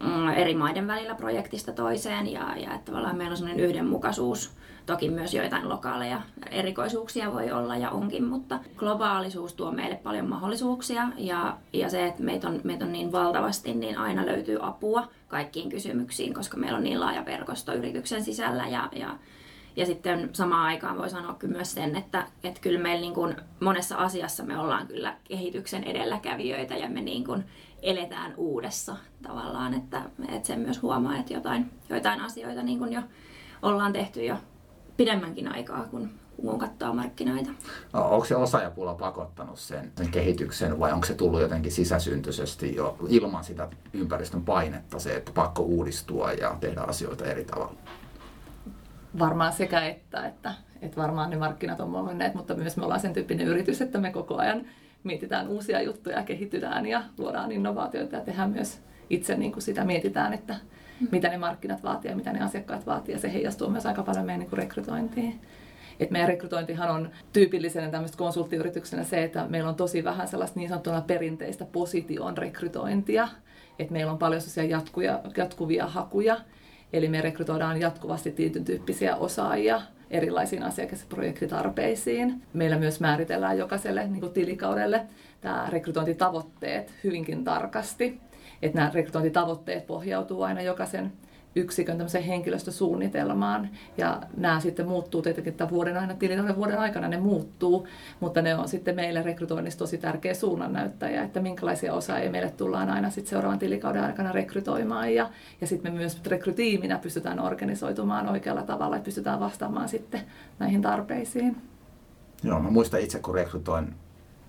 mm, 0.02 0.28
eri 0.28 0.54
maiden 0.54 0.86
välillä 0.86 1.14
projektista 1.14 1.72
toiseen 1.72 2.32
ja, 2.32 2.56
ja 2.56 2.74
että 2.74 2.92
meillä 2.92 3.30
on 3.30 3.36
sellainen 3.36 3.64
yhdenmukaisuus 3.64 4.56
Toki 4.86 5.10
myös 5.10 5.34
joitain 5.34 5.68
lokaaleja 5.68 6.22
erikoisuuksia 6.50 7.32
voi 7.32 7.52
olla 7.52 7.76
ja 7.76 7.90
onkin, 7.90 8.24
mutta 8.24 8.58
globaalisuus 8.76 9.54
tuo 9.54 9.70
meille 9.70 9.96
paljon 9.96 10.28
mahdollisuuksia 10.28 11.08
ja, 11.16 11.56
ja 11.72 11.90
se, 11.90 12.06
että 12.06 12.22
meitä 12.22 12.48
on, 12.48 12.60
meitä 12.64 12.84
on 12.84 12.92
niin 12.92 13.12
valtavasti, 13.12 13.74
niin 13.74 13.98
aina 13.98 14.26
löytyy 14.26 14.58
apua 14.60 15.08
kaikkiin 15.28 15.70
kysymyksiin, 15.70 16.34
koska 16.34 16.56
meillä 16.56 16.76
on 16.76 16.84
niin 16.84 17.00
laaja 17.00 17.24
verkosto 17.24 17.74
yrityksen 17.74 18.24
sisällä 18.24 18.68
ja, 18.68 18.88
ja 18.92 19.18
ja 19.76 19.86
sitten 19.86 20.30
samaan 20.32 20.66
aikaan 20.66 20.98
voi 20.98 21.10
sanoa 21.10 21.34
kyllä 21.34 21.54
myös 21.54 21.72
sen, 21.72 21.96
että, 21.96 22.26
että 22.44 22.60
kyllä 22.60 22.80
meillä 22.80 23.00
niin 23.00 23.14
kuin 23.14 23.36
monessa 23.60 23.96
asiassa 23.96 24.42
me 24.42 24.58
ollaan 24.58 24.86
kyllä 24.86 25.16
kehityksen 25.24 25.84
edelläkävijöitä 25.84 26.76
ja 26.76 26.88
me 26.88 27.00
niin 27.00 27.24
kuin 27.24 27.44
eletään 27.82 28.34
uudessa 28.36 28.96
tavallaan, 29.22 29.74
että, 29.74 30.02
että 30.28 30.46
sen 30.46 30.60
myös 30.60 30.82
huomaa, 30.82 31.16
että 31.16 31.34
jotain, 31.34 31.70
joitain 31.88 32.20
asioita 32.20 32.62
niin 32.62 32.78
kuin 32.78 32.92
jo 32.92 33.02
ollaan 33.62 33.92
tehty 33.92 34.24
jo 34.24 34.36
pidemmänkin 34.96 35.52
aikaa, 35.52 35.84
kun 35.90 36.10
kun 36.36 36.58
katsoo 36.58 36.94
markkinoita. 36.94 37.50
Onko 37.92 38.24
se 38.24 38.36
osaajapula 38.36 38.94
pakottanut 38.94 39.58
sen, 39.58 39.92
sen 39.96 40.10
kehityksen 40.10 40.80
vai 40.80 40.92
onko 40.92 41.06
se 41.06 41.14
tullut 41.14 41.40
jotenkin 41.40 41.72
sisäsyntyisesti 41.72 42.74
jo 42.74 42.96
ilman 43.08 43.44
sitä 43.44 43.68
ympäristön 43.92 44.42
painetta 44.42 44.98
se, 44.98 45.16
että 45.16 45.32
pakko 45.34 45.62
uudistua 45.62 46.32
ja 46.32 46.56
tehdä 46.60 46.80
asioita 46.80 47.24
eri 47.24 47.44
tavalla? 47.44 47.74
Varmaan 49.18 49.52
sekä 49.52 49.86
että, 49.86 50.26
että, 50.26 50.54
että 50.82 51.02
varmaan 51.02 51.30
ne 51.30 51.36
markkinat 51.36 51.80
on 51.80 52.04
menneet, 52.04 52.34
mutta 52.34 52.54
myös 52.54 52.76
me 52.76 52.84
ollaan 52.84 53.00
sen 53.00 53.12
tyyppinen 53.12 53.46
yritys, 53.46 53.80
että 53.80 53.98
me 53.98 54.12
koko 54.12 54.36
ajan 54.36 54.66
mietitään 55.06 55.48
uusia 55.48 55.82
juttuja, 55.82 56.22
kehitytään 56.22 56.86
ja 56.86 57.02
luodaan 57.18 57.52
innovaatioita 57.52 58.16
ja 58.16 58.22
tehdään 58.22 58.50
myös 58.50 58.80
itse 59.10 59.36
niin 59.36 59.52
kuin 59.52 59.62
sitä 59.62 59.84
mietitään, 59.84 60.32
että 60.32 60.56
mitä 61.10 61.28
ne 61.28 61.38
markkinat 61.38 61.82
vaatii 61.82 62.10
ja 62.10 62.16
mitä 62.16 62.32
ne 62.32 62.44
asiakkaat 62.44 62.86
vaatii. 62.86 63.14
Ja 63.14 63.18
se 63.18 63.32
heijastuu 63.32 63.70
myös 63.70 63.86
aika 63.86 64.02
paljon 64.02 64.26
meidän 64.26 64.40
niin 64.40 64.50
kuin 64.50 64.58
rekrytointiin. 64.58 65.40
Et 66.00 66.10
meidän 66.10 66.28
rekrytointihan 66.28 66.90
on 66.90 67.10
tyypillisenä 67.32 67.90
tämmöistä 67.90 68.18
konsulttiyrityksenä 68.18 69.04
se, 69.04 69.24
että 69.24 69.46
meillä 69.48 69.68
on 69.68 69.74
tosi 69.74 70.04
vähän 70.04 70.28
sellaista 70.28 70.60
niin 70.60 70.68
sanottuna 70.68 71.00
perinteistä 71.00 71.64
position 71.64 72.38
rekrytointia. 72.38 73.28
Et 73.78 73.90
meillä 73.90 74.12
on 74.12 74.18
paljon 74.18 74.40
sellaisia 74.40 74.76
jatkuja, 74.76 75.20
jatkuvia 75.36 75.86
hakuja. 75.86 76.36
Eli 76.92 77.08
me 77.08 77.20
rekrytoidaan 77.20 77.80
jatkuvasti 77.80 78.30
tietyn 78.30 78.64
tyyppisiä 78.64 79.16
osaajia 79.16 79.82
erilaisiin 80.10 80.62
asiakas- 80.62 81.00
ja 81.00 81.06
projektitarpeisiin. 81.08 82.42
Meillä 82.52 82.78
myös 82.78 83.00
määritellään 83.00 83.58
jokaiselle 83.58 84.06
niin 84.06 84.20
kuin 84.20 84.32
tilikaudelle 84.32 85.06
tämä 85.40 85.66
rekrytointitavoitteet 85.70 86.92
hyvinkin 87.04 87.44
tarkasti 87.44 88.20
että 88.62 88.78
nämä 88.78 88.90
rekrytointitavoitteet 88.94 89.86
pohjautuu 89.86 90.42
aina 90.42 90.62
jokaisen 90.62 91.12
yksikön 91.56 91.98
henkilöstösuunnitelmaan. 92.26 93.68
Ja 93.96 94.22
nämä 94.36 94.60
sitten 94.60 94.88
muuttuu 94.88 95.22
tietenkin 95.22 95.54
tämän 95.54 95.70
vuoden 95.70 95.96
aina, 95.96 96.14
tilin 96.14 96.56
vuoden 96.56 96.78
aikana 96.78 97.08
ne 97.08 97.16
muuttuu, 97.16 97.88
mutta 98.20 98.42
ne 98.42 98.54
on 98.54 98.68
sitten 98.68 98.94
meille 98.94 99.22
rekrytoinnissa 99.22 99.78
tosi 99.78 99.98
tärkeä 99.98 100.34
suunnannäyttäjä, 100.34 101.22
että 101.22 101.40
minkälaisia 101.40 101.94
osaajia 101.94 102.30
meille 102.30 102.50
tullaan 102.50 102.90
aina 102.90 103.10
sitten 103.10 103.30
seuraavan 103.30 103.58
tilikauden 103.58 104.04
aikana 104.04 104.32
rekrytoimaan. 104.32 105.14
Ja, 105.14 105.30
ja 105.60 105.66
sitten 105.66 105.92
me 105.92 105.98
myös 105.98 106.20
rekrytiiminä 106.26 106.98
pystytään 106.98 107.40
organisoitumaan 107.40 108.28
oikealla 108.28 108.62
tavalla 108.62 108.96
ja 108.96 109.02
pystytään 109.02 109.40
vastaamaan 109.40 109.88
sitten 109.88 110.20
näihin 110.58 110.82
tarpeisiin. 110.82 111.56
Joo, 112.42 112.60
mä 112.60 112.70
muistan 112.70 113.00
itse, 113.00 113.18
kun 113.18 113.34
rekrytoin 113.34 113.94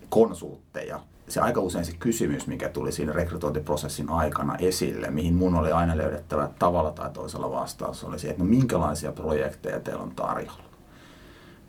konsultteja 0.09 0.99
se 1.27 1.39
aika 1.41 1.61
usein 1.61 1.85
se 1.85 1.91
kysymys, 1.99 2.47
mikä 2.47 2.69
tuli 2.69 2.91
siinä 2.91 3.13
rekrytointiprosessin 3.13 4.09
aikana 4.09 4.55
esille, 4.55 5.09
mihin 5.09 5.33
mun 5.33 5.55
oli 5.55 5.71
aina 5.71 5.97
löydettävä 5.97 6.49
tavalla 6.59 6.91
tai 6.91 7.09
toisella 7.09 7.51
vastaus, 7.51 8.03
oli 8.03 8.19
se, 8.19 8.29
että 8.29 8.43
no 8.43 8.49
minkälaisia 8.49 9.11
projekteja 9.11 9.79
teillä 9.79 10.03
on 10.03 10.11
tarjolla. 10.11 10.67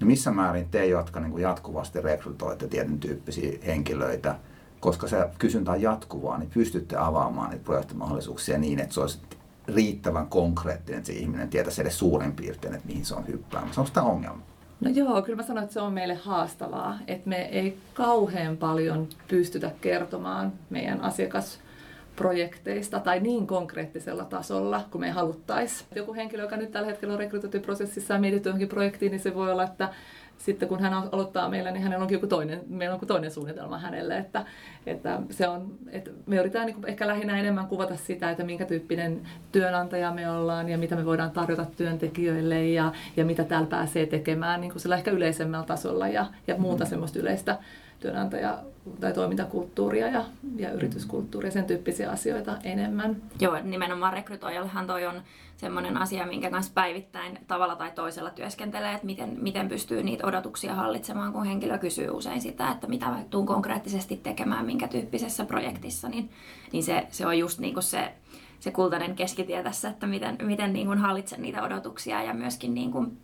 No 0.01 0.07
missä 0.07 0.31
määrin 0.31 0.69
te, 0.69 0.87
jotka 0.87 1.21
niin 1.21 1.31
kuin 1.31 1.43
jatkuvasti 1.43 2.01
rekrytoitte 2.01 2.69
tietyn 2.69 3.01
tyyppisiä 3.01 3.59
henkilöitä, 3.67 4.35
koska 4.81 5.09
se 5.09 5.31
kysyntä 5.39 5.71
on 5.71 5.83
jatkuvaa, 5.83 6.39
niin 6.39 6.51
pystytte 6.51 6.97
avaamaan 6.97 7.51
niitä 7.51 7.65
projektimahdollisuuksia 7.65 8.59
niin, 8.59 8.81
että 8.81 8.95
se 8.95 9.01
olisi 9.01 9.19
riittävän 9.69 10.27
konkreettinen, 10.27 10.99
että 10.99 11.07
se 11.07 11.13
ihminen 11.13 11.49
tietäisi 11.49 11.81
edes 11.81 11.99
suurin 11.99 12.33
piirtein, 12.33 12.75
että 12.75 12.87
mihin 12.87 13.05
se 13.05 13.15
on 13.15 13.27
hyppäämässä. 13.27 13.81
Onko 13.81 13.91
tämä 13.95 14.07
ongelma? 14.07 14.43
No 14.81 14.91
joo, 14.91 15.23
kyllä 15.23 15.37
mä 15.37 15.43
sanoin, 15.43 15.65
että 15.65 15.75
se 15.75 15.81
on 15.81 15.93
meille 15.93 16.15
haastavaa, 16.15 16.99
että 17.07 17.29
me 17.29 17.43
ei 17.43 17.79
kauhean 17.95 18.57
paljon 18.57 19.09
pystytä 19.29 19.71
kertomaan 19.81 20.53
meidän 20.71 21.01
asiakasprojekteista 21.01 23.01
tai 23.01 23.21
niin 23.21 23.47
konkreettisella 23.47 24.25
tasolla 24.25 24.85
kuin 24.91 25.01
me 25.01 25.11
haluttaisiin. 25.11 25.89
Joku 25.95 26.15
henkilö, 26.15 26.43
joka 26.43 26.57
nyt 26.57 26.71
tällä 26.71 26.87
hetkellä 26.87 27.13
on 27.13 27.21
rekrytointiprosessissa 27.21 28.15
ja 28.15 28.21
mietitty 28.21 28.49
johonkin 28.49 28.69
projektiin, 28.69 29.13
niin 29.13 29.21
se 29.21 29.35
voi 29.35 29.53
olla, 29.53 29.65
että 29.65 29.89
sitten 30.39 30.69
kun 30.69 30.81
hän 30.81 30.93
aloittaa 30.95 31.49
meillä, 31.49 31.71
niin 31.71 31.83
hänellä 31.83 32.03
onkin 32.03 32.15
joku 32.15 32.27
toinen, 32.27 32.61
meillä 32.69 32.93
on 32.93 32.97
joku 32.97 33.07
toinen 33.07 33.31
suunnitelma 33.31 33.79
hänelle. 33.79 34.19
Että, 34.19 34.45
että 34.87 35.21
se 35.31 35.49
on, 35.49 35.79
että 35.91 36.11
me 36.27 36.37
yritetään 36.37 36.67
niin 36.67 36.87
ehkä 36.87 37.07
lähinnä 37.07 37.39
enemmän 37.39 37.67
kuvata 37.67 37.97
sitä, 37.97 38.31
että 38.31 38.45
minkä 38.45 38.65
tyyppinen 38.65 39.21
työnantaja 39.53 40.13
me 40.13 40.31
ollaan 40.31 40.69
ja 40.69 40.79
mitä 40.79 40.97
me 40.97 41.05
voidaan 41.05 41.31
tarjota 41.31 41.67
työntekijöille 41.77 42.67
ja, 42.67 42.93
ja 43.17 43.25
mitä 43.25 43.45
täällä 43.45 43.69
pääsee 43.69 44.07
tekemään 44.07 44.61
niin 44.61 44.71
kuin 44.71 44.83
sillä 44.83 44.97
ehkä 44.97 45.11
yleisemmällä 45.11 45.67
tasolla 45.67 46.09
ja, 46.09 46.27
ja 46.47 46.57
muuta 46.57 46.85
mm. 46.85 46.89
semmoista 46.91 47.19
yleistä 47.19 47.59
työnantaja- 48.01 48.59
tai 49.01 49.13
toimintakulttuuria 49.13 50.09
ja, 50.09 50.25
ja 50.57 50.73
yrityskulttuuria, 50.73 51.51
sen 51.51 51.65
tyyppisiä 51.65 52.11
asioita 52.11 52.57
enemmän. 52.65 53.17
Joo, 53.41 53.59
nimenomaan 53.63 54.13
rekrytoijallehan 54.13 54.87
toi 54.87 55.07
on 55.07 55.23
semmoinen 55.57 55.97
asia, 55.97 56.27
minkä 56.27 56.51
kanssa 56.51 56.73
päivittäin 56.75 57.39
tavalla 57.47 57.77
tai 57.77 57.91
toisella 57.91 58.31
työskentelee, 58.31 58.93
että 58.93 59.07
miten, 59.07 59.37
miten 59.41 59.69
pystyy 59.69 60.03
niitä 60.03 60.27
odotuksia 60.27 60.75
hallitsemaan, 60.75 61.33
kun 61.33 61.45
henkilö 61.45 61.79
kysyy 61.79 62.11
usein 62.11 62.41
sitä, 62.41 62.71
että 62.71 62.87
mitä 62.87 63.07
tuun 63.31 63.47
konkreettisesti 63.47 64.17
tekemään, 64.17 64.67
minkä 64.67 64.89
tyyppisessä 64.89 65.45
projektissa, 65.45 66.09
niin, 66.09 66.31
niin 66.73 66.85
se, 66.85 67.07
se 67.11 67.27
on 67.27 67.39
just 67.39 67.59
niin 67.59 67.75
kuin 67.75 67.85
se, 67.85 68.13
se 68.61 68.71
kultainen 68.71 69.17
keskitie 69.17 69.63
tässä, 69.63 69.89
että 69.89 70.07
miten, 70.07 70.39
miten 70.43 70.73
niin 70.73 70.87
kuin 70.87 70.99
hallitsen 70.99 71.43
niitä 71.43 71.63
odotuksia 71.63 72.23
ja 72.23 72.35
myöskin 72.35 72.75
niin 72.75 72.93
kuin, 72.93 73.19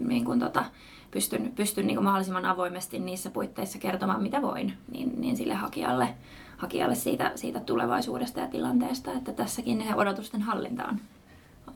niin 0.00 0.24
kuin 0.24 0.40
tota, 0.40 0.64
pystyn, 1.10 1.52
pystyn 1.56 1.86
niin 1.86 2.04
mahdollisimman 2.04 2.44
avoimesti 2.44 2.98
niissä 2.98 3.30
puitteissa 3.30 3.78
kertomaan, 3.78 4.22
mitä 4.22 4.42
voin, 4.42 4.72
niin, 4.92 5.20
niin 5.20 5.36
sille 5.36 5.54
hakijalle, 5.54 6.14
hakijalle 6.56 6.94
siitä, 6.94 7.32
siitä 7.34 7.60
tulevaisuudesta 7.60 8.40
ja 8.40 8.46
tilanteesta, 8.46 9.12
että 9.12 9.32
tässäkin 9.32 9.84
odotusten 9.96 10.42
hallinta 10.42 10.84
on, 10.84 11.00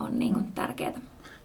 on 0.00 0.18
niin 0.18 0.34
kuin 0.34 0.52
tärkeää. 0.52 0.92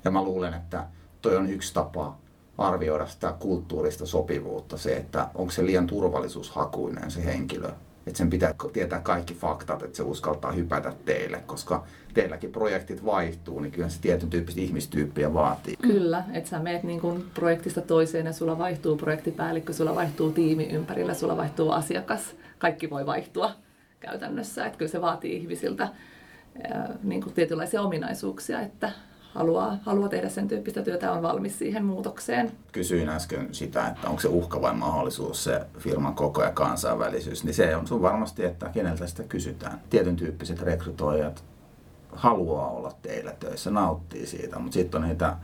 Ja 0.03 0.11
mä 0.11 0.23
luulen, 0.23 0.53
että 0.53 0.87
toi 1.21 1.37
on 1.37 1.49
yksi 1.49 1.73
tapa 1.73 2.17
arvioida 2.57 3.07
sitä 3.07 3.33
kulttuurista 3.39 4.05
sopivuutta, 4.05 4.77
se, 4.77 4.97
että 4.97 5.29
onko 5.35 5.51
se 5.51 5.65
liian 5.65 5.87
turvallisuushakuinen 5.87 7.11
se 7.11 7.25
henkilö, 7.25 7.71
että 8.07 8.17
sen 8.17 8.29
pitää 8.29 8.53
tietää 8.73 8.99
kaikki 8.99 9.33
faktat, 9.33 9.83
että 9.83 9.97
se 9.97 10.03
uskaltaa 10.03 10.51
hypätä 10.51 10.93
teille, 11.05 11.43
koska 11.45 11.83
teilläkin 12.13 12.51
projektit 12.51 13.05
vaihtuu, 13.05 13.59
niin 13.59 13.71
kyllä 13.71 13.89
se 13.89 14.01
tietyn 14.01 14.29
tyyppistä 14.29 14.61
ihmistyyppiä 14.61 15.33
vaatii. 15.33 15.75
Kyllä, 15.81 16.23
että 16.33 16.49
sä 16.49 16.59
meet 16.59 16.83
niin 16.83 16.99
kuin 16.99 17.25
projektista 17.33 17.81
toiseen 17.81 18.25
ja 18.25 18.33
sulla 18.33 18.57
vaihtuu 18.57 18.97
projektipäällikkö, 18.97 19.73
sulla 19.73 19.95
vaihtuu 19.95 20.31
tiimi 20.31 20.65
ympärillä, 20.65 21.13
sulla 21.13 21.37
vaihtuu 21.37 21.71
asiakas, 21.71 22.35
kaikki 22.57 22.89
voi 22.89 23.05
vaihtua 23.05 23.51
käytännössä, 23.99 24.65
että 24.65 24.77
kyllä 24.77 24.91
se 24.91 25.01
vaatii 25.01 25.35
ihmisiltä 25.35 25.89
niin 27.03 27.21
kuin 27.21 27.33
tietynlaisia 27.33 27.81
ominaisuuksia, 27.81 28.61
että 28.61 28.91
haluaa, 29.37 29.77
haluaa 29.81 30.09
tehdä 30.09 30.29
sen 30.29 30.47
tyyppistä 30.47 30.81
työtä 30.81 31.11
on 31.11 31.21
valmis 31.21 31.59
siihen 31.59 31.85
muutokseen. 31.85 32.51
Kysyin 32.71 33.09
äsken 33.09 33.47
sitä, 33.51 33.87
että 33.87 34.09
onko 34.09 34.21
se 34.21 34.27
uhka 34.27 34.61
vai 34.61 34.73
mahdollisuus 34.73 35.43
se 35.43 35.61
firman 35.79 36.15
koko 36.15 36.43
ja 36.43 36.51
kansainvälisyys, 36.51 37.43
niin 37.43 37.53
se 37.53 37.75
on 37.75 37.87
sun 37.87 38.01
varmasti, 38.01 38.45
että 38.45 38.69
keneltä 38.69 39.07
sitä 39.07 39.23
kysytään. 39.23 39.81
Tietyn 39.89 40.15
tyyppiset 40.15 40.61
rekrytoijat 40.61 41.43
haluaa 42.11 42.69
olla 42.69 42.91
teillä 43.01 43.33
töissä, 43.39 43.71
nauttii 43.71 44.25
siitä, 44.25 44.59
mutta 44.59 44.73
sitten 44.73 45.01
on 45.01 45.07
niitä 45.07 45.35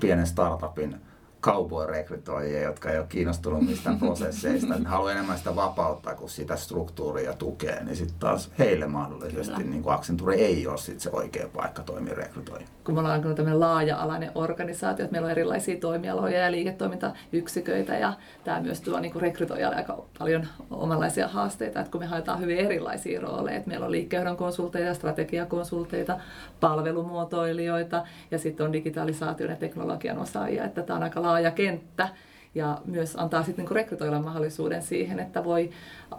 pienen 0.00 0.26
startupin 0.26 0.96
cowboy-rekrytoijia, 1.42 2.62
jotka 2.62 2.90
ei 2.90 2.98
ole 2.98 3.06
kiinnostunut 3.08 3.66
mistään 3.66 3.98
prosesseista. 3.98 4.78
Ne 4.78 4.88
haluaa 4.88 5.12
enemmän 5.12 5.38
sitä 5.38 5.56
vapautta 5.56 6.14
kuin 6.14 6.30
sitä 6.30 6.56
struktuuria 6.56 7.32
tukea, 7.32 7.84
niin 7.84 7.96
sitten 7.96 8.18
taas 8.18 8.50
heille 8.58 8.86
mahdollisesti 8.86 9.64
niin 9.64 9.82
kuin 9.82 9.94
Accenture 9.94 10.34
ei 10.34 10.66
ole 10.66 10.78
sit 10.78 11.00
se 11.00 11.10
oikea 11.12 11.48
paikka 11.56 11.82
toimia 11.82 12.14
rekrytoija. 12.14 12.66
Kun 12.84 12.94
me 12.94 13.00
ollaan 13.00 13.22
tämmöinen 13.22 13.60
laaja-alainen 13.60 14.30
organisaatio, 14.34 15.04
että 15.04 15.12
meillä 15.12 15.26
on 15.26 15.30
erilaisia 15.30 15.76
toimialoja 15.80 16.38
ja 16.38 16.50
liiketoimintayksiköitä 16.50 17.98
ja 17.98 18.12
tämä 18.44 18.60
myös 18.60 18.80
tuo 18.80 19.00
niin 19.00 19.20
rekrytoijalle 19.20 19.76
aika 19.76 20.04
paljon 20.18 20.46
omanlaisia 20.70 21.28
haasteita, 21.28 21.80
että 21.80 21.92
kun 21.92 22.00
me 22.00 22.06
haetaan 22.06 22.40
hyvin 22.40 22.58
erilaisia 22.58 23.20
rooleja, 23.20 23.56
että 23.56 23.68
meillä 23.68 23.86
on 23.86 23.92
liikkeenjohdon 23.92 24.36
konsulteita, 24.36 24.94
strategiakonsulteita, 24.94 26.18
palvelumuotoilijoita 26.60 28.04
ja 28.30 28.38
sitten 28.38 28.66
on 28.66 28.72
digitalisaation 28.72 29.50
ja 29.50 29.56
teknologian 29.56 30.18
osaajia, 30.18 30.64
että 30.64 30.82
tämä 30.82 30.96
on 30.96 31.02
aika 31.02 31.22
laaja 31.30 31.50
kenttä. 31.50 32.08
Ja 32.54 32.78
myös 32.84 33.16
antaa 33.16 33.42
sitten 33.42 33.64
niin 33.64 33.74
rekrytoilla 33.74 34.20
mahdollisuuden 34.20 34.82
siihen, 34.82 35.20
että 35.20 35.44
voi 35.44 35.70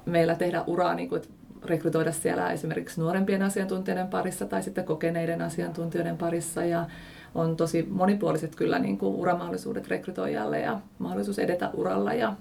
meillä 0.06 0.36
tehdä 0.36 0.64
uraa, 0.68 0.94
niin 0.94 1.10
kuin, 1.10 1.22
rekrytoida 1.64 2.12
siellä 2.12 2.52
esimerkiksi 2.52 3.02
nuorempien 3.02 3.42
asiantuntijoiden 3.42 4.08
parissa 4.08 4.46
tai 4.46 4.64
sitten 4.64 4.84
kokeneiden 4.84 5.42
asiantuntijoiden 5.42 6.18
parissa. 6.18 6.66
Ja 6.66 6.86
on 7.36 7.58
tosi 7.58 7.88
monipuoliset 7.90 8.56
kyllä 8.56 8.80
niin 8.80 8.98
kuin 8.98 9.16
uramahdollisuudet 9.16 9.88
rekrytoijalle 9.88 10.60
ja 10.60 10.80
mahdollisuus 11.00 11.40
edetä 11.40 11.70
uralla 11.74 12.14
ja, 12.14 12.34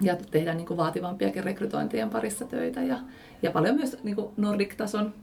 ja 0.00 0.16
tehdä 0.30 0.54
niin 0.54 0.66
kuin 0.66 0.76
vaativampiakin 0.76 1.44
rekrytointien 1.44 2.10
parissa 2.10 2.44
töitä. 2.44 2.82
Ja, 2.82 2.98
ja 3.42 3.50
paljon 3.50 3.76
myös 3.76 3.98
niin 4.02 4.16
kuin 4.16 4.32
Nordic-tason 4.36 5.14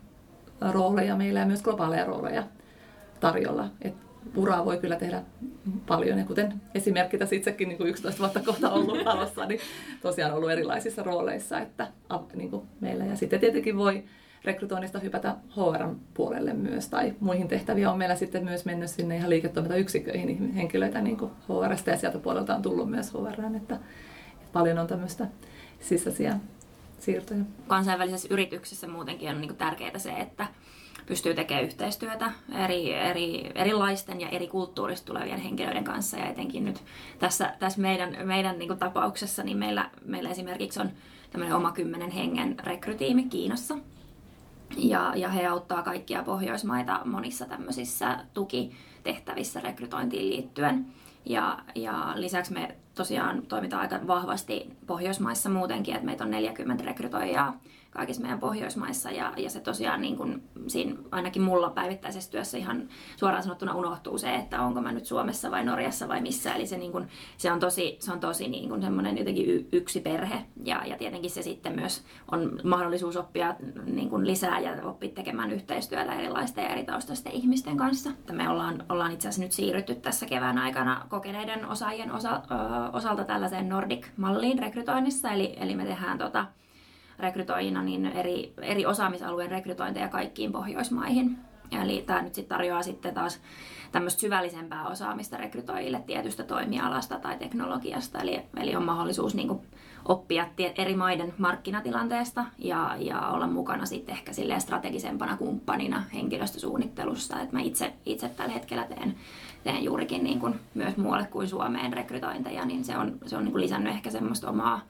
rooleja 0.72 1.16
meillä 1.16 1.40
ja 1.40 1.46
myös 1.46 1.62
globaaleja 1.62 2.06
rooleja 2.06 2.44
tarjolla. 3.20 3.70
Et 3.82 4.07
uraa 4.36 4.66
voi 4.66 4.78
kyllä 4.78 4.96
tehdä 4.96 5.22
paljon. 5.88 6.20
Ja 6.20 6.26
kuten 6.26 6.54
esimerkki 6.76 7.18
tässä 7.18 7.36
itsekin 7.36 7.70
niin 7.70 7.78
kuin 7.78 7.90
11 7.90 8.20
vuotta 8.20 8.40
kohta 8.40 8.72
ollut 8.72 9.08
alussa, 9.08 9.46
niin 9.46 9.60
tosiaan 10.02 10.34
ollut 10.34 10.52
erilaisissa 10.52 11.04
rooleissa 11.04 11.60
että, 11.60 11.88
niin 12.36 12.50
kuin 12.50 12.68
meillä. 12.80 13.06
Ja 13.06 13.16
sitten 13.16 13.40
tietenkin 13.40 13.78
voi 13.78 14.04
rekrytoinnista 14.44 15.00
hypätä 15.00 15.36
HR 15.50 15.96
puolelle 16.14 16.54
myös, 16.54 16.90
tai 16.90 17.14
muihin 17.20 17.48
tehtäviin 17.48 17.88
on 17.88 17.98
meillä 17.98 18.16
sitten 18.16 18.44
myös 18.44 18.66
mennyt 18.66 18.90
sinne 18.90 19.18
ihan 19.18 19.30
liiketoimintayksiköihin 19.30 20.54
henkilöitä 20.54 21.02
niin 21.02 21.18
kuin 21.18 21.32
HRstä, 21.32 21.92
ja 21.92 21.98
sieltä 21.98 22.20
puolelta 22.20 22.56
on 22.56 22.62
tullut 22.62 22.90
myös 22.90 23.14
HR, 23.14 23.56
että, 23.56 23.80
paljon 24.54 24.78
on 24.80 24.88
tämmöistä 24.88 25.28
sisäisiä 25.80 26.40
siirtoja. 27.00 27.40
Kansainvälisessä 27.68 28.28
yrityksessä 28.32 28.88
muutenkin 28.88 29.30
on 29.30 29.42
niin 29.42 29.56
tärkeää 29.56 29.98
se, 29.98 30.12
että 30.12 30.48
pystyy 31.08 31.34
tekemään 31.34 31.66
yhteistyötä 31.66 32.32
eri, 32.64 32.94
eri, 32.94 33.52
erilaisten 33.56 34.22
ja 34.22 34.30
eri 34.30 34.48
kulttuurista 34.48 35.06
tulevien 35.06 35.40
henkilöiden 35.40 35.84
kanssa. 35.84 36.18
Ja 36.18 36.26
etenkin 36.26 36.66
nyt 36.66 36.84
tässä, 37.20 37.54
tässä 37.60 37.82
meidän, 37.82 38.18
meidän 38.24 38.60
niin 38.60 38.68
kuin 38.68 38.80
tapauksessa, 38.80 39.44
niin 39.44 39.58
meillä, 39.58 39.90
meillä 40.06 40.30
esimerkiksi 40.30 40.80
on 40.80 40.90
tämmöinen 41.32 41.56
oma 41.56 41.72
kymmenen 41.72 42.12
hengen 42.12 42.56
rekrytiimi 42.60 43.24
Kiinassa. 43.24 43.78
Ja, 44.78 45.14
ja 45.16 45.30
he 45.30 45.48
auttaa 45.48 45.84
kaikkia 45.84 46.24
Pohjoismaita 46.24 47.02
monissa 47.06 47.46
tämmöisissä 47.46 48.20
tukitehtävissä 48.34 49.60
rekrytointiin 49.60 50.30
liittyen. 50.30 50.86
Ja, 51.26 51.60
ja 51.76 52.14
lisäksi 52.16 52.54
me 52.54 52.76
tosiaan 52.96 53.42
toimitaan 53.48 53.82
aika 53.82 54.08
vahvasti 54.08 54.70
Pohjoismaissa 54.88 55.50
muutenkin, 55.50 55.96
että 55.96 56.06
meitä 56.06 56.24
on 56.24 56.32
40 56.32 56.84
rekrytoijaa 56.84 57.60
kaikissa 57.98 58.22
meidän 58.22 58.40
Pohjoismaissa 58.40 59.12
ja, 59.12 59.34
ja 59.38 59.50
se 59.50 59.60
tosiaan 59.60 60.02
niin 60.02 60.18
kuin, 60.18 60.44
siinä 60.68 60.96
ainakin 61.12 61.42
mulla 61.42 61.70
päivittäisessä 61.70 62.32
työssä 62.32 62.58
ihan 62.58 62.88
suoraan 63.16 63.44
sanottuna 63.44 63.76
unohtuu 63.76 64.18
se, 64.18 64.36
että 64.36 64.62
onko 64.62 64.82
mä 64.82 64.92
nyt 64.92 65.06
Suomessa 65.06 65.52
vai 65.52 65.66
Norjassa 65.66 66.08
vai 66.08 66.22
missä. 66.22 66.54
Eli 66.54 66.68
se, 66.68 66.78
niin 66.78 66.92
kuin, 66.92 67.08
se 67.38 67.52
on 67.52 67.60
tosi, 67.60 67.98
se 68.00 68.12
on 68.12 68.20
tosi 68.20 68.48
niin 68.48 68.70
kuin 68.70 68.82
semmoinen 68.82 69.18
jotenkin 69.18 69.70
yksi 69.72 70.00
perhe 70.00 70.46
ja, 70.66 70.86
ja 70.86 70.98
tietenkin 70.98 71.32
se 71.32 71.42
sitten 71.42 71.76
myös 71.76 72.04
on 72.32 72.60
mahdollisuus 72.64 73.18
oppia 73.18 73.56
niin 73.86 74.10
kuin 74.10 74.28
lisää 74.28 74.60
ja 74.60 74.76
oppia 74.84 75.10
tekemään 75.10 75.52
yhteistyötä 75.52 76.14
erilaisten 76.14 76.64
ja 76.64 76.70
eri 76.70 76.84
taustaisten 76.84 77.32
ihmisten 77.32 77.78
kanssa. 77.78 78.10
Me 78.32 78.50
ollaan, 78.50 78.86
ollaan 78.90 79.12
itse 79.12 79.28
asiassa 79.28 79.44
nyt 79.44 79.52
siirrytty 79.52 79.96
tässä 79.96 80.26
kevään 80.26 80.58
aikana 80.58 81.06
kokeneiden 81.10 81.66
osaajien 81.66 82.12
osa, 82.12 82.36
ö, 82.36 82.42
osalta 82.94 83.24
tällaiseen 83.24 83.70
Nordic-malliin 83.70 84.60
rekrytoinnissa, 84.60 85.32
eli, 85.32 85.58
eli 85.60 85.76
me 85.76 85.86
tehdään 85.86 86.18
tota, 86.18 86.46
rekrytoijina 87.20 87.84
niin 87.84 88.06
eri, 88.06 88.54
eri 88.62 88.86
osaamisalueen 88.86 89.52
rekrytointeja 89.52 90.08
kaikkiin 90.08 90.52
Pohjoismaihin. 90.52 91.38
Eli 91.84 92.04
tämä 92.06 92.22
nyt 92.22 92.36
sitten 92.36 92.58
tarjoaa 92.58 92.84
sitten 92.84 93.14
taas 93.14 93.40
tämmöistä 93.92 94.22
syvällisempää 94.22 94.88
osaamista 94.88 95.38
rekrytoijille 95.38 96.04
tietystä 96.06 96.44
toimialasta 96.44 97.20
tai 97.20 97.38
teknologiasta. 97.38 98.20
Eli, 98.20 98.42
eli 98.58 98.76
on 98.76 98.84
mahdollisuus 98.84 99.36
niin 99.36 99.48
kuin 99.48 99.62
oppia 100.06 100.48
eri 100.78 100.96
maiden 100.96 101.34
markkinatilanteesta 101.38 102.46
ja, 102.58 102.96
ja 103.00 103.28
olla 103.28 103.48
mukana 103.48 103.86
sitten 103.86 104.16
ehkä 104.16 104.34
silleen 104.34 104.62
strategisempana 104.62 105.38
kumppanina 105.38 106.04
henkilöstösuunnittelussa. 106.14 107.42
Et 107.42 107.52
mä 107.52 107.62
itse, 107.62 107.94
itse 108.06 108.30
tällä 108.30 108.54
hetkellä 108.54 108.84
teen, 108.84 109.16
teen 109.64 109.84
juurikin 109.84 110.24
niin 110.24 110.40
kuin 110.40 110.60
myös 110.74 110.98
muualle 110.98 111.26
kuin 111.26 111.48
Suomeen 111.48 111.94
rekrytointeja, 111.94 112.66
niin 112.66 112.86
se 112.86 112.98
on, 112.98 113.18
se 113.26 113.38
on 113.38 113.44
niin 113.44 113.52
kuin 113.52 113.62
lisännyt 113.62 113.94
ehkä 113.94 114.10
semmoista 114.10 114.50
omaa 114.50 114.82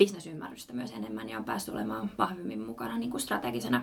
bisnesymmärrystä 0.00 0.72
myös 0.72 0.92
enemmän 0.92 1.28
ja 1.28 1.38
on 1.38 1.44
päässyt 1.44 1.74
olemaan 1.74 2.10
vahvemmin 2.18 2.60
mukana 2.60 2.98
niin 2.98 3.10
kuin 3.10 3.20
strategisena 3.20 3.82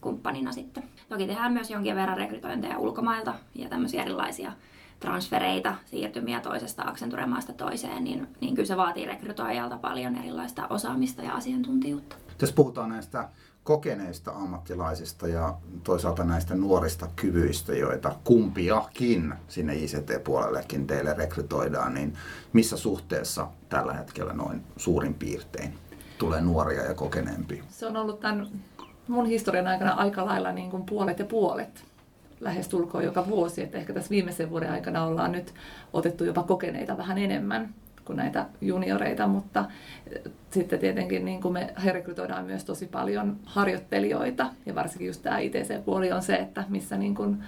kumppanina 0.00 0.52
sitten. 0.52 0.82
Toki 1.08 1.26
tehdään 1.26 1.52
myös 1.52 1.70
jonkin 1.70 1.96
verran 1.96 2.16
rekrytointeja 2.16 2.78
ulkomailta 2.78 3.34
ja 3.54 3.68
tämmöisiä 3.68 4.02
erilaisia 4.02 4.52
transfereita, 5.00 5.74
siirtymiä 5.86 6.40
toisesta 6.40 6.82
Accenture-maasta 6.82 7.52
toiseen, 7.52 8.04
niin, 8.04 8.28
niin 8.40 8.54
kyllä 8.54 8.66
se 8.66 8.76
vaatii 8.76 9.06
rekrytoijalta 9.06 9.78
paljon 9.78 10.16
erilaista 10.16 10.66
osaamista 10.70 11.22
ja 11.22 11.34
asiantuntijuutta. 11.34 12.16
Jos 12.40 12.52
puhutaan 12.52 12.88
näistä 12.90 13.28
kokeneista 13.64 14.30
ammattilaisista 14.30 15.28
ja 15.28 15.54
toisaalta 15.84 16.24
näistä 16.24 16.54
nuorista 16.54 17.08
kyvyistä, 17.16 17.74
joita 17.74 18.16
kumpiakin 18.24 19.34
sinne 19.48 19.74
ICT-puolellekin 19.74 20.86
teille 20.86 21.14
rekrytoidaan, 21.14 21.94
niin 21.94 22.16
missä 22.52 22.76
suhteessa 22.76 23.48
tällä 23.68 23.94
hetkellä 23.94 24.32
noin 24.32 24.62
suurin 24.76 25.14
piirtein 25.14 25.74
tulee 26.18 26.40
nuoria 26.40 26.82
ja 26.82 26.94
kokeneempia? 26.94 27.64
Se 27.68 27.86
on 27.86 27.96
ollut 27.96 28.20
tämän 28.20 28.48
mun 29.08 29.26
historian 29.26 29.66
aikana 29.66 29.92
aika 29.92 30.26
lailla 30.26 30.52
niin 30.52 30.70
kuin 30.70 30.82
puolet 30.82 31.18
ja 31.18 31.24
puolet 31.24 31.84
lähestulkoon 32.40 33.04
joka 33.04 33.26
vuosi, 33.26 33.62
että 33.62 33.78
ehkä 33.78 33.92
tässä 33.92 34.10
viimeisen 34.10 34.50
vuoden 34.50 34.70
aikana 34.70 35.04
ollaan 35.04 35.32
nyt 35.32 35.54
otettu 35.92 36.24
jopa 36.24 36.42
kokeneita 36.42 36.96
vähän 36.96 37.18
enemmän 37.18 37.74
kuin 38.10 38.16
näitä 38.16 38.46
junioreita, 38.60 39.26
mutta 39.26 39.64
eh, 40.12 40.32
sitten 40.50 40.78
tietenkin 40.78 41.24
niin 41.24 41.40
kuin 41.40 41.52
me 41.52 41.74
rekrytoidaan 41.84 42.44
myös 42.44 42.64
tosi 42.64 42.86
paljon 42.86 43.36
harjoittelijoita 43.44 44.46
ja 44.66 44.74
varsinkin 44.74 45.06
just 45.06 45.22
tämä 45.22 45.38
ITC-puoli 45.38 46.12
on 46.12 46.22
se, 46.22 46.34
että 46.34 46.64
missä 46.68 46.96
niin 46.96 47.14
kuin 47.14 47.38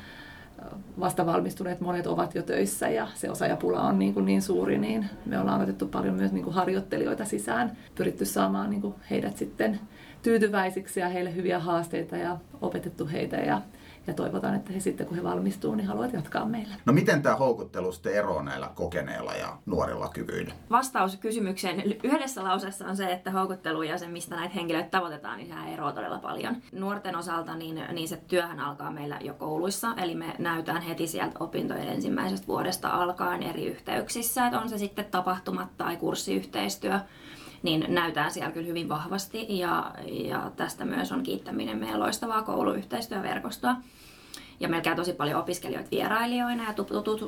eh, 0.58 0.64
vasta 1.00 1.26
valmistuneet 1.26 1.80
monet 1.80 2.06
ovat 2.06 2.34
jo 2.34 2.42
töissä 2.42 2.88
ja 2.88 3.08
se 3.14 3.30
osaajapula 3.30 3.82
on 3.82 3.98
niin, 3.98 4.14
kuin 4.14 4.26
niin 4.26 4.42
suuri, 4.42 4.78
niin 4.78 5.06
me 5.26 5.38
ollaan 5.38 5.60
otettu 5.60 5.86
paljon 5.86 6.14
myös 6.14 6.32
niin 6.32 6.44
kuin 6.44 6.54
harjoittelijoita 6.54 7.24
sisään, 7.24 7.76
pyritty 7.94 8.24
saamaan 8.24 8.70
niin 8.70 8.82
kuin 8.82 8.94
heidät 9.10 9.36
sitten 9.36 9.80
tyytyväisiksi 10.22 11.00
ja 11.00 11.08
heille 11.08 11.34
hyviä 11.34 11.58
haasteita 11.58 12.16
ja 12.16 12.36
opetettu 12.60 13.08
heitä 13.12 13.36
ja 13.36 13.62
ja 14.06 14.14
toivotaan, 14.14 14.54
että 14.54 14.72
he 14.72 14.80
sitten 14.80 15.06
kun 15.06 15.16
he 15.16 15.22
valmistuu, 15.22 15.74
niin 15.74 15.86
haluavat 15.86 16.12
jatkaa 16.12 16.44
meillä. 16.44 16.74
No 16.86 16.92
miten 16.92 17.22
tämä 17.22 17.36
houkuttelu 17.36 17.92
sitten 17.92 18.14
eroaa 18.14 18.42
näillä 18.42 18.70
kokeneilla 18.74 19.34
ja 19.34 19.56
nuorilla 19.66 20.08
kyvyillä? 20.08 20.54
Vastaus 20.70 21.16
kysymykseen 21.16 21.82
yhdessä 22.02 22.44
lauseessa 22.44 22.86
on 22.86 22.96
se, 22.96 23.12
että 23.12 23.30
houkuttelu 23.30 23.82
ja 23.82 23.98
se, 23.98 24.08
mistä 24.08 24.36
näitä 24.36 24.54
henkilöitä 24.54 24.90
tavoitetaan, 24.90 25.38
niin 25.38 25.48
sehän 25.48 25.68
eroaa 25.68 25.92
todella 25.92 26.18
paljon. 26.18 26.56
Nuorten 26.72 27.16
osalta 27.16 27.54
niin, 27.54 27.84
niin 27.92 28.08
se 28.08 28.16
työhän 28.28 28.60
alkaa 28.60 28.90
meillä 28.90 29.18
jo 29.20 29.34
kouluissa, 29.34 29.94
eli 29.96 30.14
me 30.14 30.34
näytään 30.38 30.82
heti 30.82 31.06
sieltä 31.06 31.36
opintojen 31.40 31.88
ensimmäisestä 31.88 32.46
vuodesta 32.46 32.88
alkaen 32.88 33.42
eri 33.42 33.66
yhteyksissä, 33.66 34.46
että 34.46 34.60
on 34.60 34.68
se 34.68 34.78
sitten 34.78 35.04
tapahtumat 35.04 35.76
tai 35.76 35.96
kurssiyhteistyö 35.96 37.00
niin 37.62 37.84
näytään 37.88 38.30
siellä 38.30 38.52
kyllä 38.52 38.66
hyvin 38.66 38.88
vahvasti 38.88 39.58
ja, 39.58 39.94
ja 40.06 40.50
tästä 40.56 40.84
myös 40.84 41.12
on 41.12 41.22
kiittäminen 41.22 41.78
meidän 41.78 42.00
loistavaa 42.00 42.42
kouluyhteistyöverkostoa. 42.42 43.76
Ja 44.60 44.68
meillä 44.68 44.84
käy 44.84 44.96
tosi 44.96 45.12
paljon 45.12 45.40
opiskelijoita 45.40 45.90
vierailijoina 45.90 46.64
ja 46.64 46.74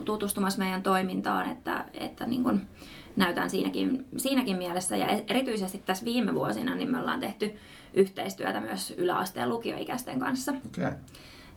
tutustumassa 0.05 0.59
meidän 0.59 0.83
toimintaan, 0.83 1.51
että, 1.51 1.85
että 1.95 2.27
niin 2.27 2.43
kuin 2.43 2.61
näytään 3.17 3.51
siinäkin, 3.51 4.07
siinäkin 4.17 4.57
mielessä. 4.57 4.97
Ja 4.97 5.07
erityisesti 5.07 5.83
tässä 5.87 6.05
viime 6.05 6.35
vuosina 6.35 6.75
niin 6.75 6.91
me 6.91 6.99
ollaan 6.99 7.21
tehty 7.21 7.55
yhteistyötä 7.95 8.61
myös 8.61 8.95
yläasteen 8.97 9.49
lukioikäisten 9.49 10.21
kanssa. 10.21 10.53
Okay 10.67 10.93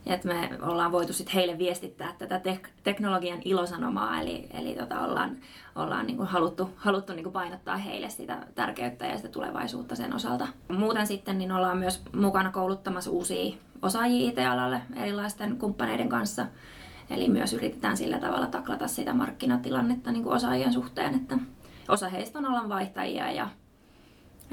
että 0.06 0.28
me 0.28 0.50
ollaan 0.62 0.92
voitu 0.92 1.12
sit 1.12 1.34
heille 1.34 1.58
viestittää 1.58 2.14
tätä 2.18 2.40
tek- 2.44 2.68
teknologian 2.82 3.38
ilosanomaa, 3.44 4.20
eli, 4.20 4.48
eli 4.54 4.74
tota 4.74 5.00
ollaan, 5.00 5.36
ollaan 5.76 6.06
niinku 6.06 6.24
haluttu, 6.24 6.70
haluttu 6.76 7.12
niinku 7.12 7.30
painottaa 7.30 7.76
heille 7.76 8.10
sitä 8.10 8.46
tärkeyttä 8.54 9.06
ja 9.06 9.16
sitä 9.16 9.28
tulevaisuutta 9.28 9.96
sen 9.96 10.14
osalta. 10.14 10.48
Muuten 10.68 11.06
sitten 11.06 11.38
niin 11.38 11.52
ollaan 11.52 11.78
myös 11.78 12.02
mukana 12.16 12.50
kouluttamassa 12.50 13.10
uusia 13.10 13.56
osaajia 13.82 14.28
IT-alalle 14.28 14.82
erilaisten 14.96 15.56
kumppaneiden 15.56 16.08
kanssa. 16.08 16.46
Eli 17.10 17.28
myös 17.28 17.52
yritetään 17.52 17.96
sillä 17.96 18.18
tavalla 18.18 18.46
taklata 18.46 18.88
sitä 18.88 19.14
markkinatilannetta 19.14 20.12
niin 20.12 20.22
kuin 20.22 20.36
osaajien 20.36 20.72
suhteen, 20.72 21.14
että 21.14 21.38
osa 21.88 22.08
heistä 22.08 22.38
on 22.38 22.44
alan 22.44 22.68
vaihtajia 22.68 23.32
ja 23.32 23.48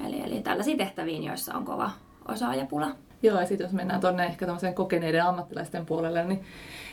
eli, 0.05 0.21
eli 0.21 0.41
tällaisiin 0.41 0.77
tehtäviin, 0.77 1.23
joissa 1.23 1.53
on 1.53 1.65
kova 1.65 1.91
osaajapula. 2.27 2.95
Joo, 3.25 3.39
ja 3.39 3.45
sitten 3.45 3.65
jos 3.65 3.73
mennään 3.73 4.01
tuonne 4.01 4.25
ehkä 4.25 4.45
kokeneiden 4.73 5.23
ammattilaisten 5.23 5.85
puolelle, 5.85 6.23
niin 6.23 6.43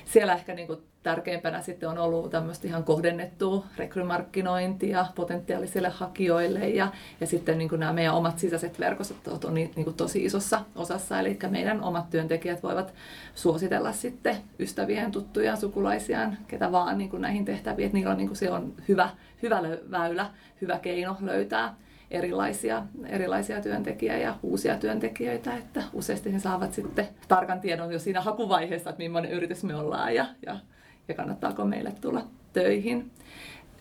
siellä 0.04 0.34
ehkä 0.34 0.54
niin 0.54 0.68
tärkeimpänä 1.02 1.62
sitten 1.62 1.88
on 1.88 1.98
ollut 1.98 2.30
tämmöistä 2.30 2.68
ihan 2.68 2.84
kohdennettua 2.84 3.64
rekrymarkkinointia 3.76 5.06
potentiaalisille 5.14 5.88
hakijoille 5.88 6.68
ja, 6.68 6.88
ja 7.20 7.26
sitten 7.26 7.58
niin 7.58 7.70
nämä 7.76 7.92
meidän 7.92 8.14
omat 8.14 8.38
sisäiset 8.38 8.80
verkostot 8.80 9.44
on 9.44 9.54
niin, 9.54 9.94
tosi 9.96 10.24
isossa 10.24 10.60
osassa, 10.74 11.20
eli 11.20 11.38
meidän 11.50 11.82
omat 11.82 12.10
työntekijät 12.10 12.62
voivat 12.62 12.94
suositella 13.34 13.92
sitten 13.92 14.36
ystävien, 14.58 15.12
tuttuja, 15.12 15.56
sukulaisiaan, 15.56 16.38
ketä 16.48 16.72
vaan 16.72 16.98
niin 16.98 17.10
näihin 17.18 17.44
tehtäviin, 17.44 17.86
että 17.86 17.98
niillä 17.98 18.10
on, 18.10 18.18
niin 18.18 18.36
se 18.36 18.50
on 18.50 18.72
hyvä, 18.88 19.10
hyvä 19.42 19.62
väylä, 19.90 20.30
hyvä 20.60 20.78
keino 20.78 21.16
löytää 21.20 21.74
erilaisia, 22.12 22.82
erilaisia 23.06 23.60
työntekijöitä 23.60 24.22
ja 24.22 24.34
uusia 24.42 24.76
työntekijöitä, 24.76 25.56
että 25.56 25.82
useasti 25.92 26.32
he 26.32 26.38
saavat 26.38 26.72
sitten 26.72 27.08
tarkan 27.28 27.60
tiedon 27.60 27.92
jo 27.92 27.98
siinä 27.98 28.20
hakuvaiheessa, 28.20 28.90
että 28.90 29.02
millainen 29.02 29.32
yritys 29.32 29.64
me 29.64 29.74
ollaan 29.74 30.14
ja, 30.14 30.26
ja, 30.46 30.56
ja 31.08 31.14
kannattaako 31.14 31.64
meille 31.64 31.92
tulla 32.00 32.26
töihin. 32.52 33.10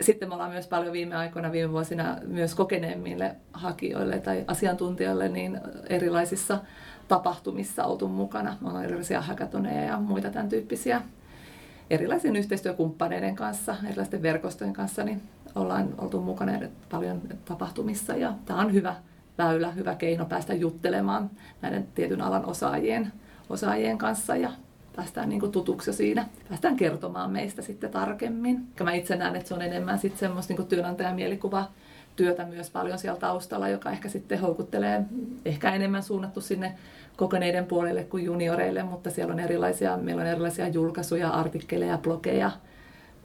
Sitten 0.02 0.30
me 0.30 0.34
ollaan 0.34 0.52
myös 0.52 0.68
paljon 0.68 0.94
viime 0.94 1.16
aikoina, 1.16 1.52
viime 1.52 1.72
vuosina 1.72 2.18
myös 2.28 2.56
kokeneemmille 2.56 3.36
hakijoille 3.54 4.20
tai 4.20 4.44
asiantuntijoille 4.48 5.30
niin 5.30 5.60
erilaisissa 5.90 6.60
tapahtumissa 7.08 7.86
oltu 7.86 8.08
mukana. 8.08 8.58
Me 8.62 8.68
ollaan 8.68 8.86
erilaisia 8.86 9.22
hackathoneja 9.22 9.84
ja 9.84 10.00
muita 10.00 10.30
tämän 10.30 10.50
tyyppisiä 10.50 11.02
erilaisen 11.90 12.36
yhteistyökumppaneiden 12.36 13.36
kanssa, 13.36 13.76
erilaisten 13.88 14.22
verkostojen 14.22 14.74
kanssa, 14.74 15.04
niin 15.04 15.22
ollaan 15.56 15.94
oltu 15.98 16.22
mukana 16.22 16.60
paljon 16.92 17.22
tapahtumissa 17.46 18.14
ja 18.14 18.34
tämä 18.46 18.60
on 18.60 18.74
hyvä 18.74 18.96
väylä, 19.38 19.72
hyvä 19.72 19.96
keino 19.96 20.26
päästä 20.26 20.54
juttelemaan 20.54 21.30
näiden 21.62 21.88
tietyn 21.96 22.22
alan 22.22 22.46
osaajien, 22.46 23.12
osaajien 23.50 23.98
kanssa 23.98 24.36
ja 24.36 24.52
päästään 24.96 25.30
niin 25.30 25.40
kuin 25.40 25.52
tutuksi 25.52 25.94
siinä, 25.94 26.26
päästään 26.50 26.76
kertomaan 26.76 27.32
meistä 27.32 27.62
sitten 27.62 27.92
tarkemmin. 27.92 28.68
Mä 28.84 28.94
itse 28.94 29.16
näen, 29.16 29.36
että 29.36 29.48
se 29.48 29.54
on 29.54 29.62
enemmän 29.62 30.00
sitten 30.00 30.20
semmoista 30.20 30.54
niin 30.54 30.68
työnantajan 30.68 31.16
mielikuva 31.16 31.66
työtä 32.16 32.46
myös 32.46 32.70
paljon 32.70 33.00
siellä 33.00 33.20
taustalla, 33.20 33.70
joka 33.70 33.92
ehkä 33.92 34.10
sitten 34.10 34.40
houkuttelee 34.40 35.04
ehkä 35.46 35.72
enemmän 35.72 36.04
suunnattu 36.04 36.42
sinne 36.42 36.76
kokeneiden 37.18 37.66
puolelle 37.66 38.04
kuin 38.04 38.24
junioreille, 38.24 38.84
mutta 38.84 39.10
siellä 39.10 39.34
on 39.34 39.40
erilaisia, 39.40 39.98
meillä 39.98 40.22
on 40.22 40.28
erilaisia 40.28 40.68
julkaisuja, 40.68 41.30
artikkeleja, 41.30 41.98
blogeja, 41.98 42.52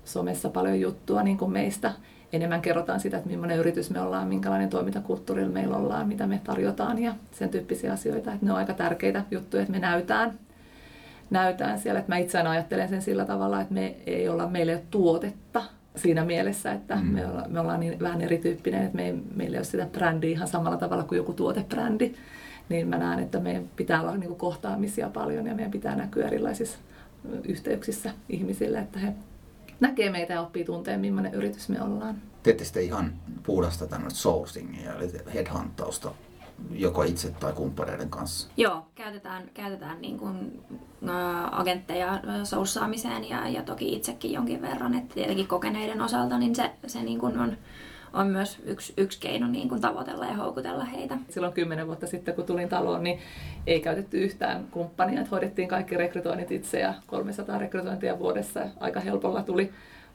somessa 0.05 0.49
paljon 0.51 0.81
juttua 0.81 1.23
niin 1.23 1.39
kuin 1.39 1.53
meistä. 1.53 1.93
Enemmän 2.37 2.63
kerrotaan 2.63 3.01
sitä, 3.01 3.17
että 3.17 3.31
millainen 3.31 3.59
yritys 3.59 3.91
me 3.91 4.01
ollaan, 4.01 4.29
minkälainen 4.29 4.69
toimintakulttuuri 4.69 5.45
meillä 5.45 5.77
ollaan, 5.77 6.09
mitä 6.09 6.27
me 6.27 6.41
tarjotaan 6.45 6.99
ja 6.99 7.15
sen 7.33 7.49
tyyppisiä 7.49 7.93
asioita. 7.93 8.33
Että 8.33 8.47
ne 8.47 8.53
on 8.53 8.59
aika 8.59 8.75
tärkeitä 8.75 9.25
juttuja, 9.31 9.63
että 9.63 9.73
me 9.73 9.79
näytään, 9.79 10.33
näytään 11.31 11.79
siellä. 11.79 12.01
Että 12.01 12.13
mä 12.13 12.19
itse 12.19 12.39
ajattelen 12.39 12.89
sen 12.89 13.03
sillä 13.03 13.25
tavalla, 13.25 13.61
että 13.61 13.75
me 13.75 13.95
ei 14.07 14.29
olla 14.29 14.47
meille 14.47 14.83
tuotetta 14.91 15.63
siinä 15.97 16.25
mielessä, 16.25 16.73
että 16.73 16.97
mm. 16.97 17.07
me, 17.07 17.27
olla, 17.27 17.45
me 17.49 17.61
ollaan 17.61 17.81
niin 17.81 18.01
vähän 18.01 18.21
erityyppinen, 18.21 18.83
että 18.83 18.97
me 18.97 19.07
ei, 19.07 19.15
meillä 19.37 19.55
ei 19.55 19.59
ole 19.59 19.65
sitä 19.65 19.87
brändiä 19.93 20.31
ihan 20.31 20.49
samalla 20.49 20.77
tavalla 20.77 21.05
kuin 21.05 21.17
joku 21.17 21.33
tuotebrändi 21.33 22.15
niin 22.69 22.89
mä 22.89 22.99
näen, 22.99 23.19
että 23.19 23.41
meidän 23.41 23.65
pitää 23.77 24.01
olla 24.01 24.17
niin 24.17 24.37
kohtaamisia 24.37 25.09
paljon 25.09 25.47
ja 25.47 25.55
meidän 25.55 25.71
pitää 25.71 25.97
näkyä 25.97 26.27
erilaisissa 26.27 26.79
yhteyksissä 27.49 28.11
ihmisille, 28.29 28.79
että 28.79 28.99
he 28.99 29.13
näkee 29.81 30.11
meitä 30.11 30.33
ja 30.33 30.41
oppii 30.41 30.65
tunteen, 30.65 31.01
millainen 31.01 31.35
yritys 31.35 31.69
me 31.69 31.83
ollaan. 31.83 32.17
Teette 32.43 32.65
sitten 32.65 32.83
ihan 32.83 33.13
puhdasta 33.43 33.87
tämmöistä 33.87 34.19
sourcingia, 34.19 34.95
eli 34.95 35.13
headhuntausta 35.35 36.13
joko 36.71 37.03
itse 37.03 37.31
tai 37.31 37.53
kumppaneiden 37.53 38.11
kanssa? 38.11 38.49
Joo, 38.57 38.87
käytetään, 38.95 39.51
käytetään 39.55 40.01
niin 40.01 40.19
kuin, 40.19 40.63
ä, 41.09 41.49
agentteja 41.51 42.21
sourcaamiseen 42.45 43.29
ja, 43.29 43.49
ja 43.49 43.63
toki 43.63 43.93
itsekin 43.93 44.33
jonkin 44.33 44.63
verran. 44.63 44.95
että 44.95 45.15
tietenkin 45.15 45.47
kokeneiden 45.47 46.01
osalta 46.01 46.39
niin 46.39 46.55
se, 46.55 46.71
se 46.87 47.03
niin 47.03 47.19
kuin 47.19 47.39
on 47.39 47.57
on 48.17 48.27
myös 48.27 48.59
yksi, 48.65 48.93
yksi 48.97 49.21
keino 49.21 49.47
niin 49.47 49.69
kuin 49.69 49.81
tavoitella 49.81 50.25
ja 50.25 50.35
houkutella 50.35 50.85
heitä. 50.85 51.19
Silloin 51.29 51.53
kymmenen 51.53 51.87
vuotta 51.87 52.07
sitten, 52.07 52.35
kun 52.35 52.45
tulin 52.45 52.69
taloon, 52.69 53.03
niin 53.03 53.19
ei 53.67 53.81
käytetty 53.81 54.19
yhtään 54.19 54.67
kumppania. 54.71 55.21
Että 55.21 55.31
hoidettiin 55.31 55.69
kaikki 55.69 55.97
rekrytoinnit 55.97 56.51
itse 56.51 56.81
ja 56.81 56.95
300 57.07 57.59
rekrytointia 57.59 58.19
vuodessa 58.19 58.61
aika 58.81 59.01
helpolla 59.01 59.43
tuli 59.43 59.73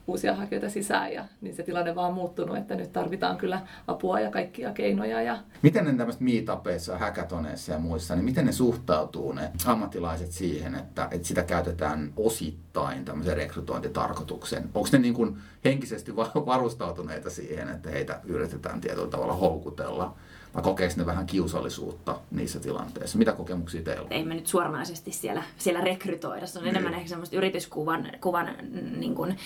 uusia 0.08 0.36
hakijoita 0.36 0.70
sisään 0.70 1.14
ja 1.14 1.26
niin 1.42 1.56
se 1.56 1.64
tilanne 1.64 1.96
vaan 1.96 2.14
muuttunut, 2.14 2.58
että 2.58 2.76
nyt 2.76 2.94
tarvitaan 2.94 3.38
kyllä 3.38 3.62
apua 3.88 4.20
ja 4.20 4.32
kaikkia 4.32 4.74
keinoja. 4.74 5.22
Ja... 5.22 5.38
Miten 5.62 5.86
ne 5.86 5.94
tämmöiset 5.94 6.22
meetupeissa, 6.22 6.98
hackathoneissa 6.98 7.72
ja 7.72 7.80
muissa, 7.80 8.16
niin 8.16 8.26
miten 8.26 8.46
ne 8.46 8.52
suhtautuu 8.52 9.32
ne 9.32 9.52
ammattilaiset 9.66 10.32
siihen, 10.32 10.76
että, 10.76 11.08
että 11.12 11.28
sitä 11.28 11.44
käytetään 11.44 12.14
osittain 12.18 13.06
tämmöisen 13.06 13.38
rekrytointitarkoituksen? 13.38 14.64
Onko 14.74 14.90
ne 14.92 15.00
niin 15.00 15.14
kuin 15.14 15.38
henkisesti 15.66 16.16
varustautuneita 16.46 17.30
siihen, 17.30 17.70
että 17.70 17.90
heitä 17.90 18.20
yritetään 18.24 18.82
tietyllä 18.82 19.08
tavalla 19.08 19.34
houkutella? 19.34 20.16
Vai 20.56 20.64
kokeeko 20.64 20.94
ne 20.98 21.06
vähän 21.06 21.26
kiusallisuutta 21.26 22.18
niissä 22.32 22.60
tilanteissa? 22.60 23.18
Mitä 23.18 23.32
kokemuksia 23.32 23.82
teillä 23.82 24.02
on? 24.02 24.08
Ei 24.10 24.26
me 24.26 24.36
nyt 24.36 24.48
suoranaisesti 24.48 25.12
siellä, 25.12 25.44
siellä 25.58 25.82
rekrytoida. 25.82 26.48
Se 26.48 26.60
on 26.60 26.66
niin. 26.66 26.76
enemmän 26.76 26.94
ehkä 26.94 27.10
semmoista 27.10 27.36
yrityskuvan 27.36 28.12
kuvan, 28.22 28.56
niin 28.98 29.16
kuin, 29.16 29.38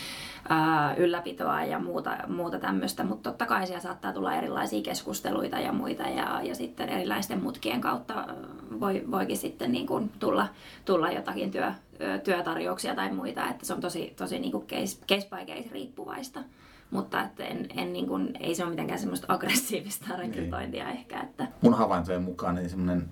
ää, 0.49 0.95
ylläpitoa 0.95 1.63
ja 1.63 1.79
muuta, 1.79 2.17
muuta 2.27 2.59
tämmöistä, 2.59 3.03
mutta 3.03 3.29
totta 3.29 3.45
kai 3.45 3.67
siellä 3.67 3.81
saattaa 3.81 4.13
tulla 4.13 4.35
erilaisia 4.35 4.81
keskusteluita 4.81 5.59
ja 5.59 5.71
muita 5.71 6.03
ja, 6.03 6.41
ja 6.43 6.55
sitten 6.55 6.89
erilaisten 6.89 7.43
mutkien 7.43 7.81
kautta 7.81 8.27
voi, 8.79 9.03
voikin 9.11 9.37
sitten 9.37 9.71
niin 9.71 9.87
kuin 9.87 10.11
tulla, 10.19 10.47
tulla 10.85 11.11
jotakin 11.11 11.51
työ, 11.51 11.71
työtarjouksia 12.23 12.95
tai 12.95 13.11
muita, 13.13 13.49
että 13.49 13.65
se 13.65 13.73
on 13.73 13.81
tosi, 13.81 14.13
tosi 14.15 14.39
niin 14.39 14.51
kuin 14.51 14.67
case, 14.67 14.97
case 15.07 15.27
by 15.29 15.53
case 15.53 15.69
riippuvaista 15.71 16.43
mutta 16.91 17.21
että 17.21 17.43
en, 17.43 17.67
en 17.75 17.93
niin 17.93 18.07
kuin, 18.07 18.33
ei 18.39 18.55
se 18.55 18.63
ole 18.63 18.69
mitenkään 18.69 18.99
semmoista 18.99 19.33
aggressiivista 19.33 20.05
niin. 20.07 20.19
rekrytointia 20.19 20.85
niin. 20.85 20.97
ehkä. 20.97 21.21
Että... 21.21 21.47
Mun 21.61 21.73
havaintojen 21.73 22.23
mukaan 22.23 22.55
niin 22.55 22.69
semmoinen 22.69 23.09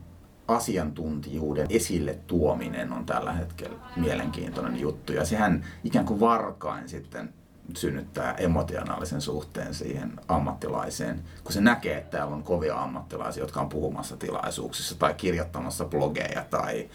asiantuntijuuden 0.48 1.68
esille 1.70 2.20
tuominen 2.28 2.92
on 2.92 3.06
tällä 3.06 3.34
hetkellä 3.34 3.80
mielenkiintoinen 3.96 4.80
juttu. 4.80 5.14
Ja 5.14 5.26
sehän 5.26 5.66
ikään 5.84 6.06
kuin 6.06 6.20
varkain 6.20 6.90
sitten 6.90 7.34
synnyttää 7.78 8.34
emotionaalisen 8.34 9.22
suhteen 9.22 9.74
siihen 9.74 10.14
ammattilaiseen, 10.28 11.22
kun 11.44 11.54
se 11.54 11.62
näkee, 11.62 11.98
että 11.98 12.18
täällä 12.18 12.36
on 12.36 12.44
kovia 12.44 12.82
ammattilaisia, 12.82 13.44
jotka 13.44 13.62
on 13.62 13.70
puhumassa 13.70 14.18
tilaisuuksissa 14.18 15.00
tai 15.00 15.14
kirjoittamassa 15.14 15.86
blogeja 15.86 16.46
tai 16.50 16.90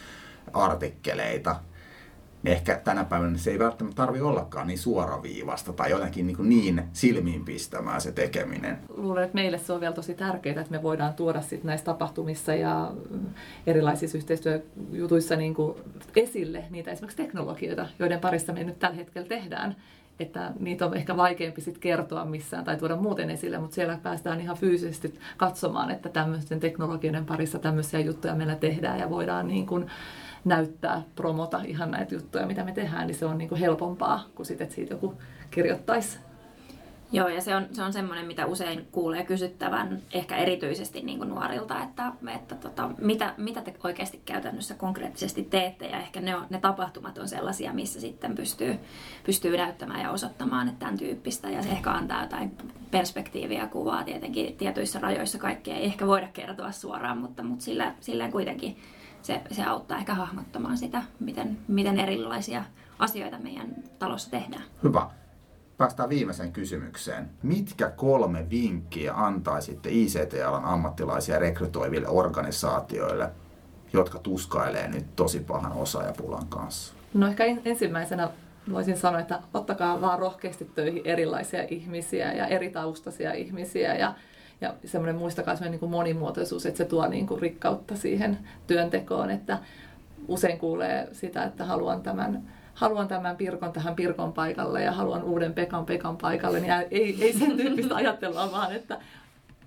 artikkeleita 0.53 1.57
ehkä 2.53 2.81
tänä 2.85 3.05
päivänä 3.05 3.39
se 3.39 3.51
ei 3.51 3.59
välttämättä 3.59 3.97
tarvi 3.97 4.21
ollakaan 4.21 4.67
niin 4.67 4.79
suoraviivasta 4.79 5.73
tai 5.73 5.91
jotenkin 5.91 6.27
niin, 6.27 6.37
kuin 6.37 6.49
niin 6.49 6.83
silmiinpistämää 6.93 8.01
se 8.01 8.13
tekeminen. 8.13 8.79
Luulen, 8.97 9.25
että 9.25 9.35
meille 9.35 9.59
se 9.59 9.73
on 9.73 9.81
vielä 9.81 9.95
tosi 9.95 10.15
tärkeää, 10.15 10.61
että 10.61 10.73
me 10.73 10.83
voidaan 10.83 11.15
tuoda 11.15 11.41
sit 11.41 11.65
näissä 11.65 11.85
tapahtumissa 11.85 12.55
ja 12.55 12.93
erilaisissa 13.67 14.19
yhteistyöjutuissa 14.19 15.37
niin 15.37 15.55
kuin 15.55 15.75
esille 16.17 16.65
niitä 16.71 16.91
esimerkiksi 16.91 17.17
teknologioita, 17.17 17.87
joiden 17.99 18.21
parissa 18.21 18.53
me 18.53 18.65
nyt 18.65 18.79
tällä 18.79 18.97
hetkellä 18.97 19.29
tehdään 19.29 19.77
että 20.21 20.53
niitä 20.61 20.87
on 20.87 20.97
ehkä 20.97 21.17
vaikeampi 21.17 21.61
sit 21.61 21.79
kertoa 21.79 22.25
missään 22.25 22.65
tai 22.65 22.77
tuoda 22.77 22.97
muuten 22.97 23.31
esille, 23.31 23.59
mutta 23.59 23.75
siellä 23.75 23.99
päästään 24.03 24.41
ihan 24.41 24.57
fyysisesti 24.57 25.19
katsomaan, 25.37 25.91
että 25.91 26.09
tämmöisten 26.09 26.61
teknologioiden 26.61 27.27
parissa 27.27 27.59
tämmöisiä 27.59 28.01
juttuja 28.01 28.35
meillä 28.35 28.57
tehdään 28.57 29.01
ja 29.01 29.11
voidaan 29.11 29.49
niin 29.49 29.67
kuin 29.67 29.87
näyttää, 30.49 31.03
promota 31.15 31.61
ihan 31.67 31.91
näitä 31.91 32.15
juttuja, 32.15 32.47
mitä 32.47 32.65
me 32.65 32.73
tehdään, 32.73 33.07
niin 33.07 33.19
se 33.19 33.27
on 33.27 33.39
niin 33.39 33.49
kuin 33.49 33.61
helpompaa 33.61 34.25
kuin 34.35 34.47
sitten, 34.47 34.65
että 34.65 34.75
siitä 34.75 34.95
joku 34.95 35.15
kirjoittaisi. 35.51 36.19
Joo, 37.13 37.29
ja 37.29 37.41
se 37.41 37.57
on, 37.57 37.67
se 37.73 37.83
on 37.83 37.93
semmoinen, 37.93 38.27
mitä 38.27 38.47
usein 38.47 38.89
kuulee 38.93 39.25
kysyttävän, 39.25 40.03
ehkä 40.13 40.37
erityisesti 40.37 41.01
niin 41.01 41.19
kuin 41.19 41.29
nuorilta, 41.29 41.83
että, 41.83 42.13
että 42.35 42.55
tota, 42.55 42.91
mitä, 42.99 43.35
mitä 43.37 43.61
te 43.61 43.75
oikeasti 43.85 44.23
käytännössä 44.25 44.75
konkreettisesti 44.75 45.45
teette, 45.45 45.87
ja 45.87 45.99
ehkä 45.99 46.21
ne, 46.21 46.37
on, 46.37 46.47
ne 46.51 46.61
tapahtumat 46.61 47.19
on 47.19 47.29
sellaisia, 47.29 47.73
missä 47.73 48.01
sitten 48.01 48.35
pystyy, 48.35 48.79
pystyy 49.27 49.57
näyttämään 49.57 50.01
ja 50.01 50.11
osoittamaan, 50.11 50.69
että 50.69 50.79
tämän 50.79 50.99
tyyppistä, 50.99 51.51
ja 51.51 51.63
se 51.63 51.69
ehkä 51.69 51.91
antaa 51.91 52.23
jotain 52.23 52.57
perspektiiviä 52.91 53.67
kuvaa 53.67 54.05
tietenkin 54.05 54.57
tietyissä 54.57 54.99
rajoissa, 54.99 55.39
kaikkea 55.39 55.77
ei 55.77 55.85
ehkä 55.85 56.07
voida 56.07 56.29
kertoa 56.33 56.73
suoraan, 56.73 57.19
mutta, 57.19 57.43
mutta 57.43 57.65
sillä, 57.65 57.95
silleen 58.01 58.33
kuitenkin 58.33 58.77
se, 59.23 59.41
se 59.51 59.65
auttaa 59.65 59.99
ehkä 59.99 60.15
hahmottamaan 60.15 60.79
sitä, 60.79 61.03
miten, 61.21 61.59
miten 61.69 62.01
erilaisia 62.01 62.65
asioita 62.99 63.39
meidän 63.39 63.75
talossa 63.99 64.31
tehdään. 64.31 64.65
Hyvä. 64.83 65.11
Päästään 65.77 66.09
viimeiseen 66.09 66.53
kysymykseen. 66.53 67.31
Mitkä 67.43 67.91
kolme 67.91 68.51
vinkkiä 68.51 69.15
antaisitte 69.15 69.89
ICT-alan 69.93 70.65
ammattilaisia 70.65 71.39
rekrytoiville 71.39 72.09
organisaatioille, 72.09 73.31
jotka 73.93 74.19
tuskailee 74.19 74.89
nyt 74.89 75.17
tosi 75.17 75.41
pahan 75.41 75.73
osaajapulan 75.73 76.47
kanssa? 76.47 76.95
No 77.15 77.27
ehkä 77.27 77.45
ensimmäisenä 77.65 78.31
voisin 78.73 78.97
sanoa, 78.97 79.21
että 79.21 79.43
ottakaa 79.55 80.01
vaan 80.01 80.19
rohkeasti 80.19 80.65
töihin 80.65 81.03
erilaisia 81.05 81.63
ihmisiä 81.63 82.33
ja 82.33 82.47
eri 82.47 82.71
taustaisia 82.71 83.33
ihmisiä 83.33 83.95
ja, 83.95 84.15
ja 84.61 84.75
semmoinen 84.85 85.17
muistakaa 85.17 85.55
semmoinen 85.55 85.71
niin 85.71 85.81
kuin 85.81 85.91
monimuotoisuus, 85.91 86.67
että 86.67 86.79
se 86.79 86.85
tuo 86.85 87.07
niin 87.07 87.27
kuin 87.27 87.41
rikkautta 87.41 87.97
siihen 87.97 88.39
työntekoon, 88.67 89.31
että 89.31 89.59
usein 90.29 90.59
kuulee 90.59 91.09
sitä, 91.13 91.45
että 91.45 91.65
haluan 91.65 92.03
tämän 92.03 92.43
haluan 92.75 93.09
tämän 93.09 93.37
Pirkon 93.37 93.73
tähän 93.73 93.95
Pirkon 93.95 94.33
paikalle 94.33 94.83
ja 94.83 94.93
haluan 94.93 95.23
uuden 95.23 95.55
Pekan 95.55 95.87
Pekan 95.87 96.17
paikalle, 96.17 96.61
niin 96.61 96.73
ei, 96.91 97.25
ei 97.25 97.33
sen 97.33 97.57
tyyppistä 97.57 97.95
ajattelua, 98.03 98.53
vaan 98.53 98.73
että 98.73 98.99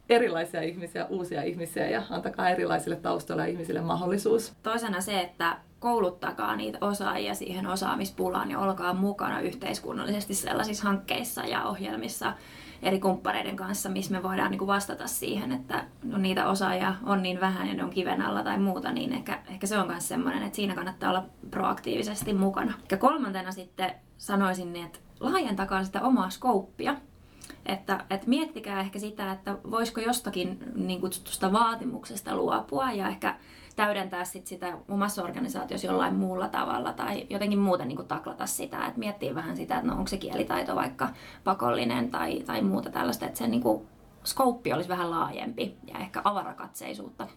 erilaisia 0.10 0.62
ihmisiä, 0.62 1.06
uusia 1.06 1.44
ihmisiä 1.44 1.90
ja 1.90 2.04
antakaa 2.10 2.50
erilaisille 2.50 2.96
taustoille 2.96 3.50
ihmisille 3.50 3.82
mahdollisuus. 3.82 4.54
Toisena 4.64 5.02
se, 5.02 5.22
että 5.22 5.58
kouluttakaa 5.80 6.56
niitä 6.56 6.78
osaajia 6.82 7.36
siihen 7.36 7.68
osaamispulaan 7.68 8.52
ja 8.52 8.60
olkaa 8.60 8.94
mukana 8.94 9.40
yhteiskunnallisesti 9.40 10.34
sellaisissa 10.34 10.84
hankkeissa 10.84 11.42
ja 11.42 11.64
ohjelmissa 11.64 12.34
eri 12.82 13.00
kumppaneiden 13.00 13.56
kanssa, 13.56 13.90
missä 13.90 14.12
me 14.12 14.24
voidaan 14.24 14.52
niin 14.52 14.68
vastata 14.68 15.08
siihen, 15.08 15.52
että 15.52 15.86
no, 16.04 16.18
niitä 16.18 16.50
osaajia 16.50 16.96
on 17.04 17.24
niin 17.24 17.40
vähän 17.40 17.68
ja 17.68 17.74
ne 17.74 17.84
on 17.84 17.90
kiven 17.90 18.22
alla 18.22 18.44
tai 18.44 18.60
muuta, 18.60 18.92
niin 18.92 19.14
ehkä, 19.14 19.40
ehkä 19.48 19.68
se 19.68 19.78
on 19.78 19.88
myös 19.88 20.08
semmoinen, 20.08 20.44
että 20.44 20.56
siinä 20.56 20.76
kannattaa 20.76 21.10
olla 21.10 21.26
proaktiivisesti 21.52 22.34
mukana. 22.34 22.74
Ja 22.92 22.98
kolmantena 22.98 23.52
sitten 23.52 23.94
sanoisin, 24.18 24.76
että 24.76 25.00
laajentakaa 25.20 25.84
sitä 25.84 26.02
omaa 26.02 26.30
skouppia 26.30 26.96
että, 27.66 28.06
että 28.10 28.30
miettikää 28.30 28.80
ehkä 28.80 29.00
sitä, 29.00 29.32
että 29.32 29.58
voisiko 29.72 30.02
jostakin 30.02 30.60
niin 30.76 31.02
kutsutusta 31.02 31.54
vaatimuksesta 31.54 32.36
luopua 32.36 32.92
ja 32.92 33.08
ehkä 33.08 33.36
täydentää 33.86 34.26
sit 34.26 34.48
sitä 34.48 34.78
omassa 34.90 35.24
organisaatiossa 35.24 35.88
jollain 35.88 36.16
muulla 36.16 36.50
tavalla 36.50 36.94
tai 36.94 37.28
jotenkin 37.30 37.60
muuten 37.60 37.88
niin 37.88 38.08
taklata 38.08 38.46
sitä, 38.46 38.86
että 38.86 39.00
miettii 39.00 39.36
vähän 39.36 39.56
sitä, 39.56 39.76
että 39.76 39.88
no 39.88 39.94
onko 39.94 40.08
se 40.08 40.18
kielitaito 40.18 40.76
vaikka 40.76 41.10
pakollinen 41.44 42.12
tai, 42.12 42.40
tai 42.46 42.62
muuta 42.62 42.90
tällaista, 42.90 43.26
että 43.26 43.38
se 43.38 43.48
niin 43.48 43.64
skouppi 44.24 44.74
olisi 44.74 44.90
vähän 44.90 45.12
laajempi 45.12 45.76
ja 45.88 46.00
ehkä 46.00 46.22
avarakatseisuutta 46.24 47.28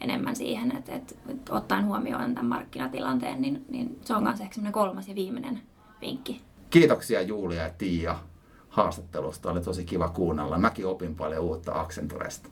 enemmän 0.00 0.36
siihen, 0.36 0.76
että, 0.76 0.94
että, 0.94 1.14
että 1.28 1.54
ottaen 1.54 1.86
huomioon 1.86 2.34
tämän 2.34 2.46
markkinatilanteen, 2.46 3.42
niin, 3.42 3.64
niin 3.68 3.98
se 4.04 4.14
on 4.14 4.22
myös 4.22 4.40
ehkä 4.40 4.60
kolmas 4.70 5.08
ja 5.08 5.14
viimeinen 5.14 5.62
vinkki. 6.00 6.40
Kiitoksia 6.70 7.22
Julia 7.22 7.62
ja 7.62 7.70
Tiia 7.78 8.18
haastattelusta. 8.68 9.50
Oli 9.50 9.60
tosi 9.60 9.84
kiva 9.84 10.08
kuunnella. 10.08 10.58
Mäkin 10.58 10.86
opin 10.86 11.14
paljon 11.14 11.44
uutta 11.44 11.80
Accenturesta. 11.80 12.48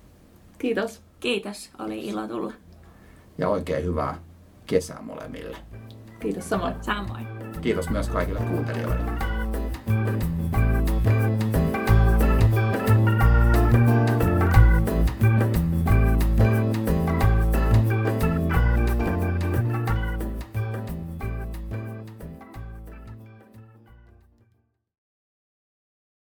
Kiitos. 0.59 1.03
Kiitos. 1.21 1.71
Oli 1.79 2.07
ilo 2.07 2.29
tulla. 2.29 2.53
Ja 3.39 3.49
oikein 3.49 3.85
hyvää 3.85 4.19
kesää 4.67 5.03
molemmille. 5.03 5.57
Kiitos 6.21 6.49
samoin. 6.49 6.75
Samoin. 6.81 7.27
Kiitos 7.61 7.91
myös 7.91 8.09
kaikille 8.09 8.41
kuuntelijoille. 8.41 9.37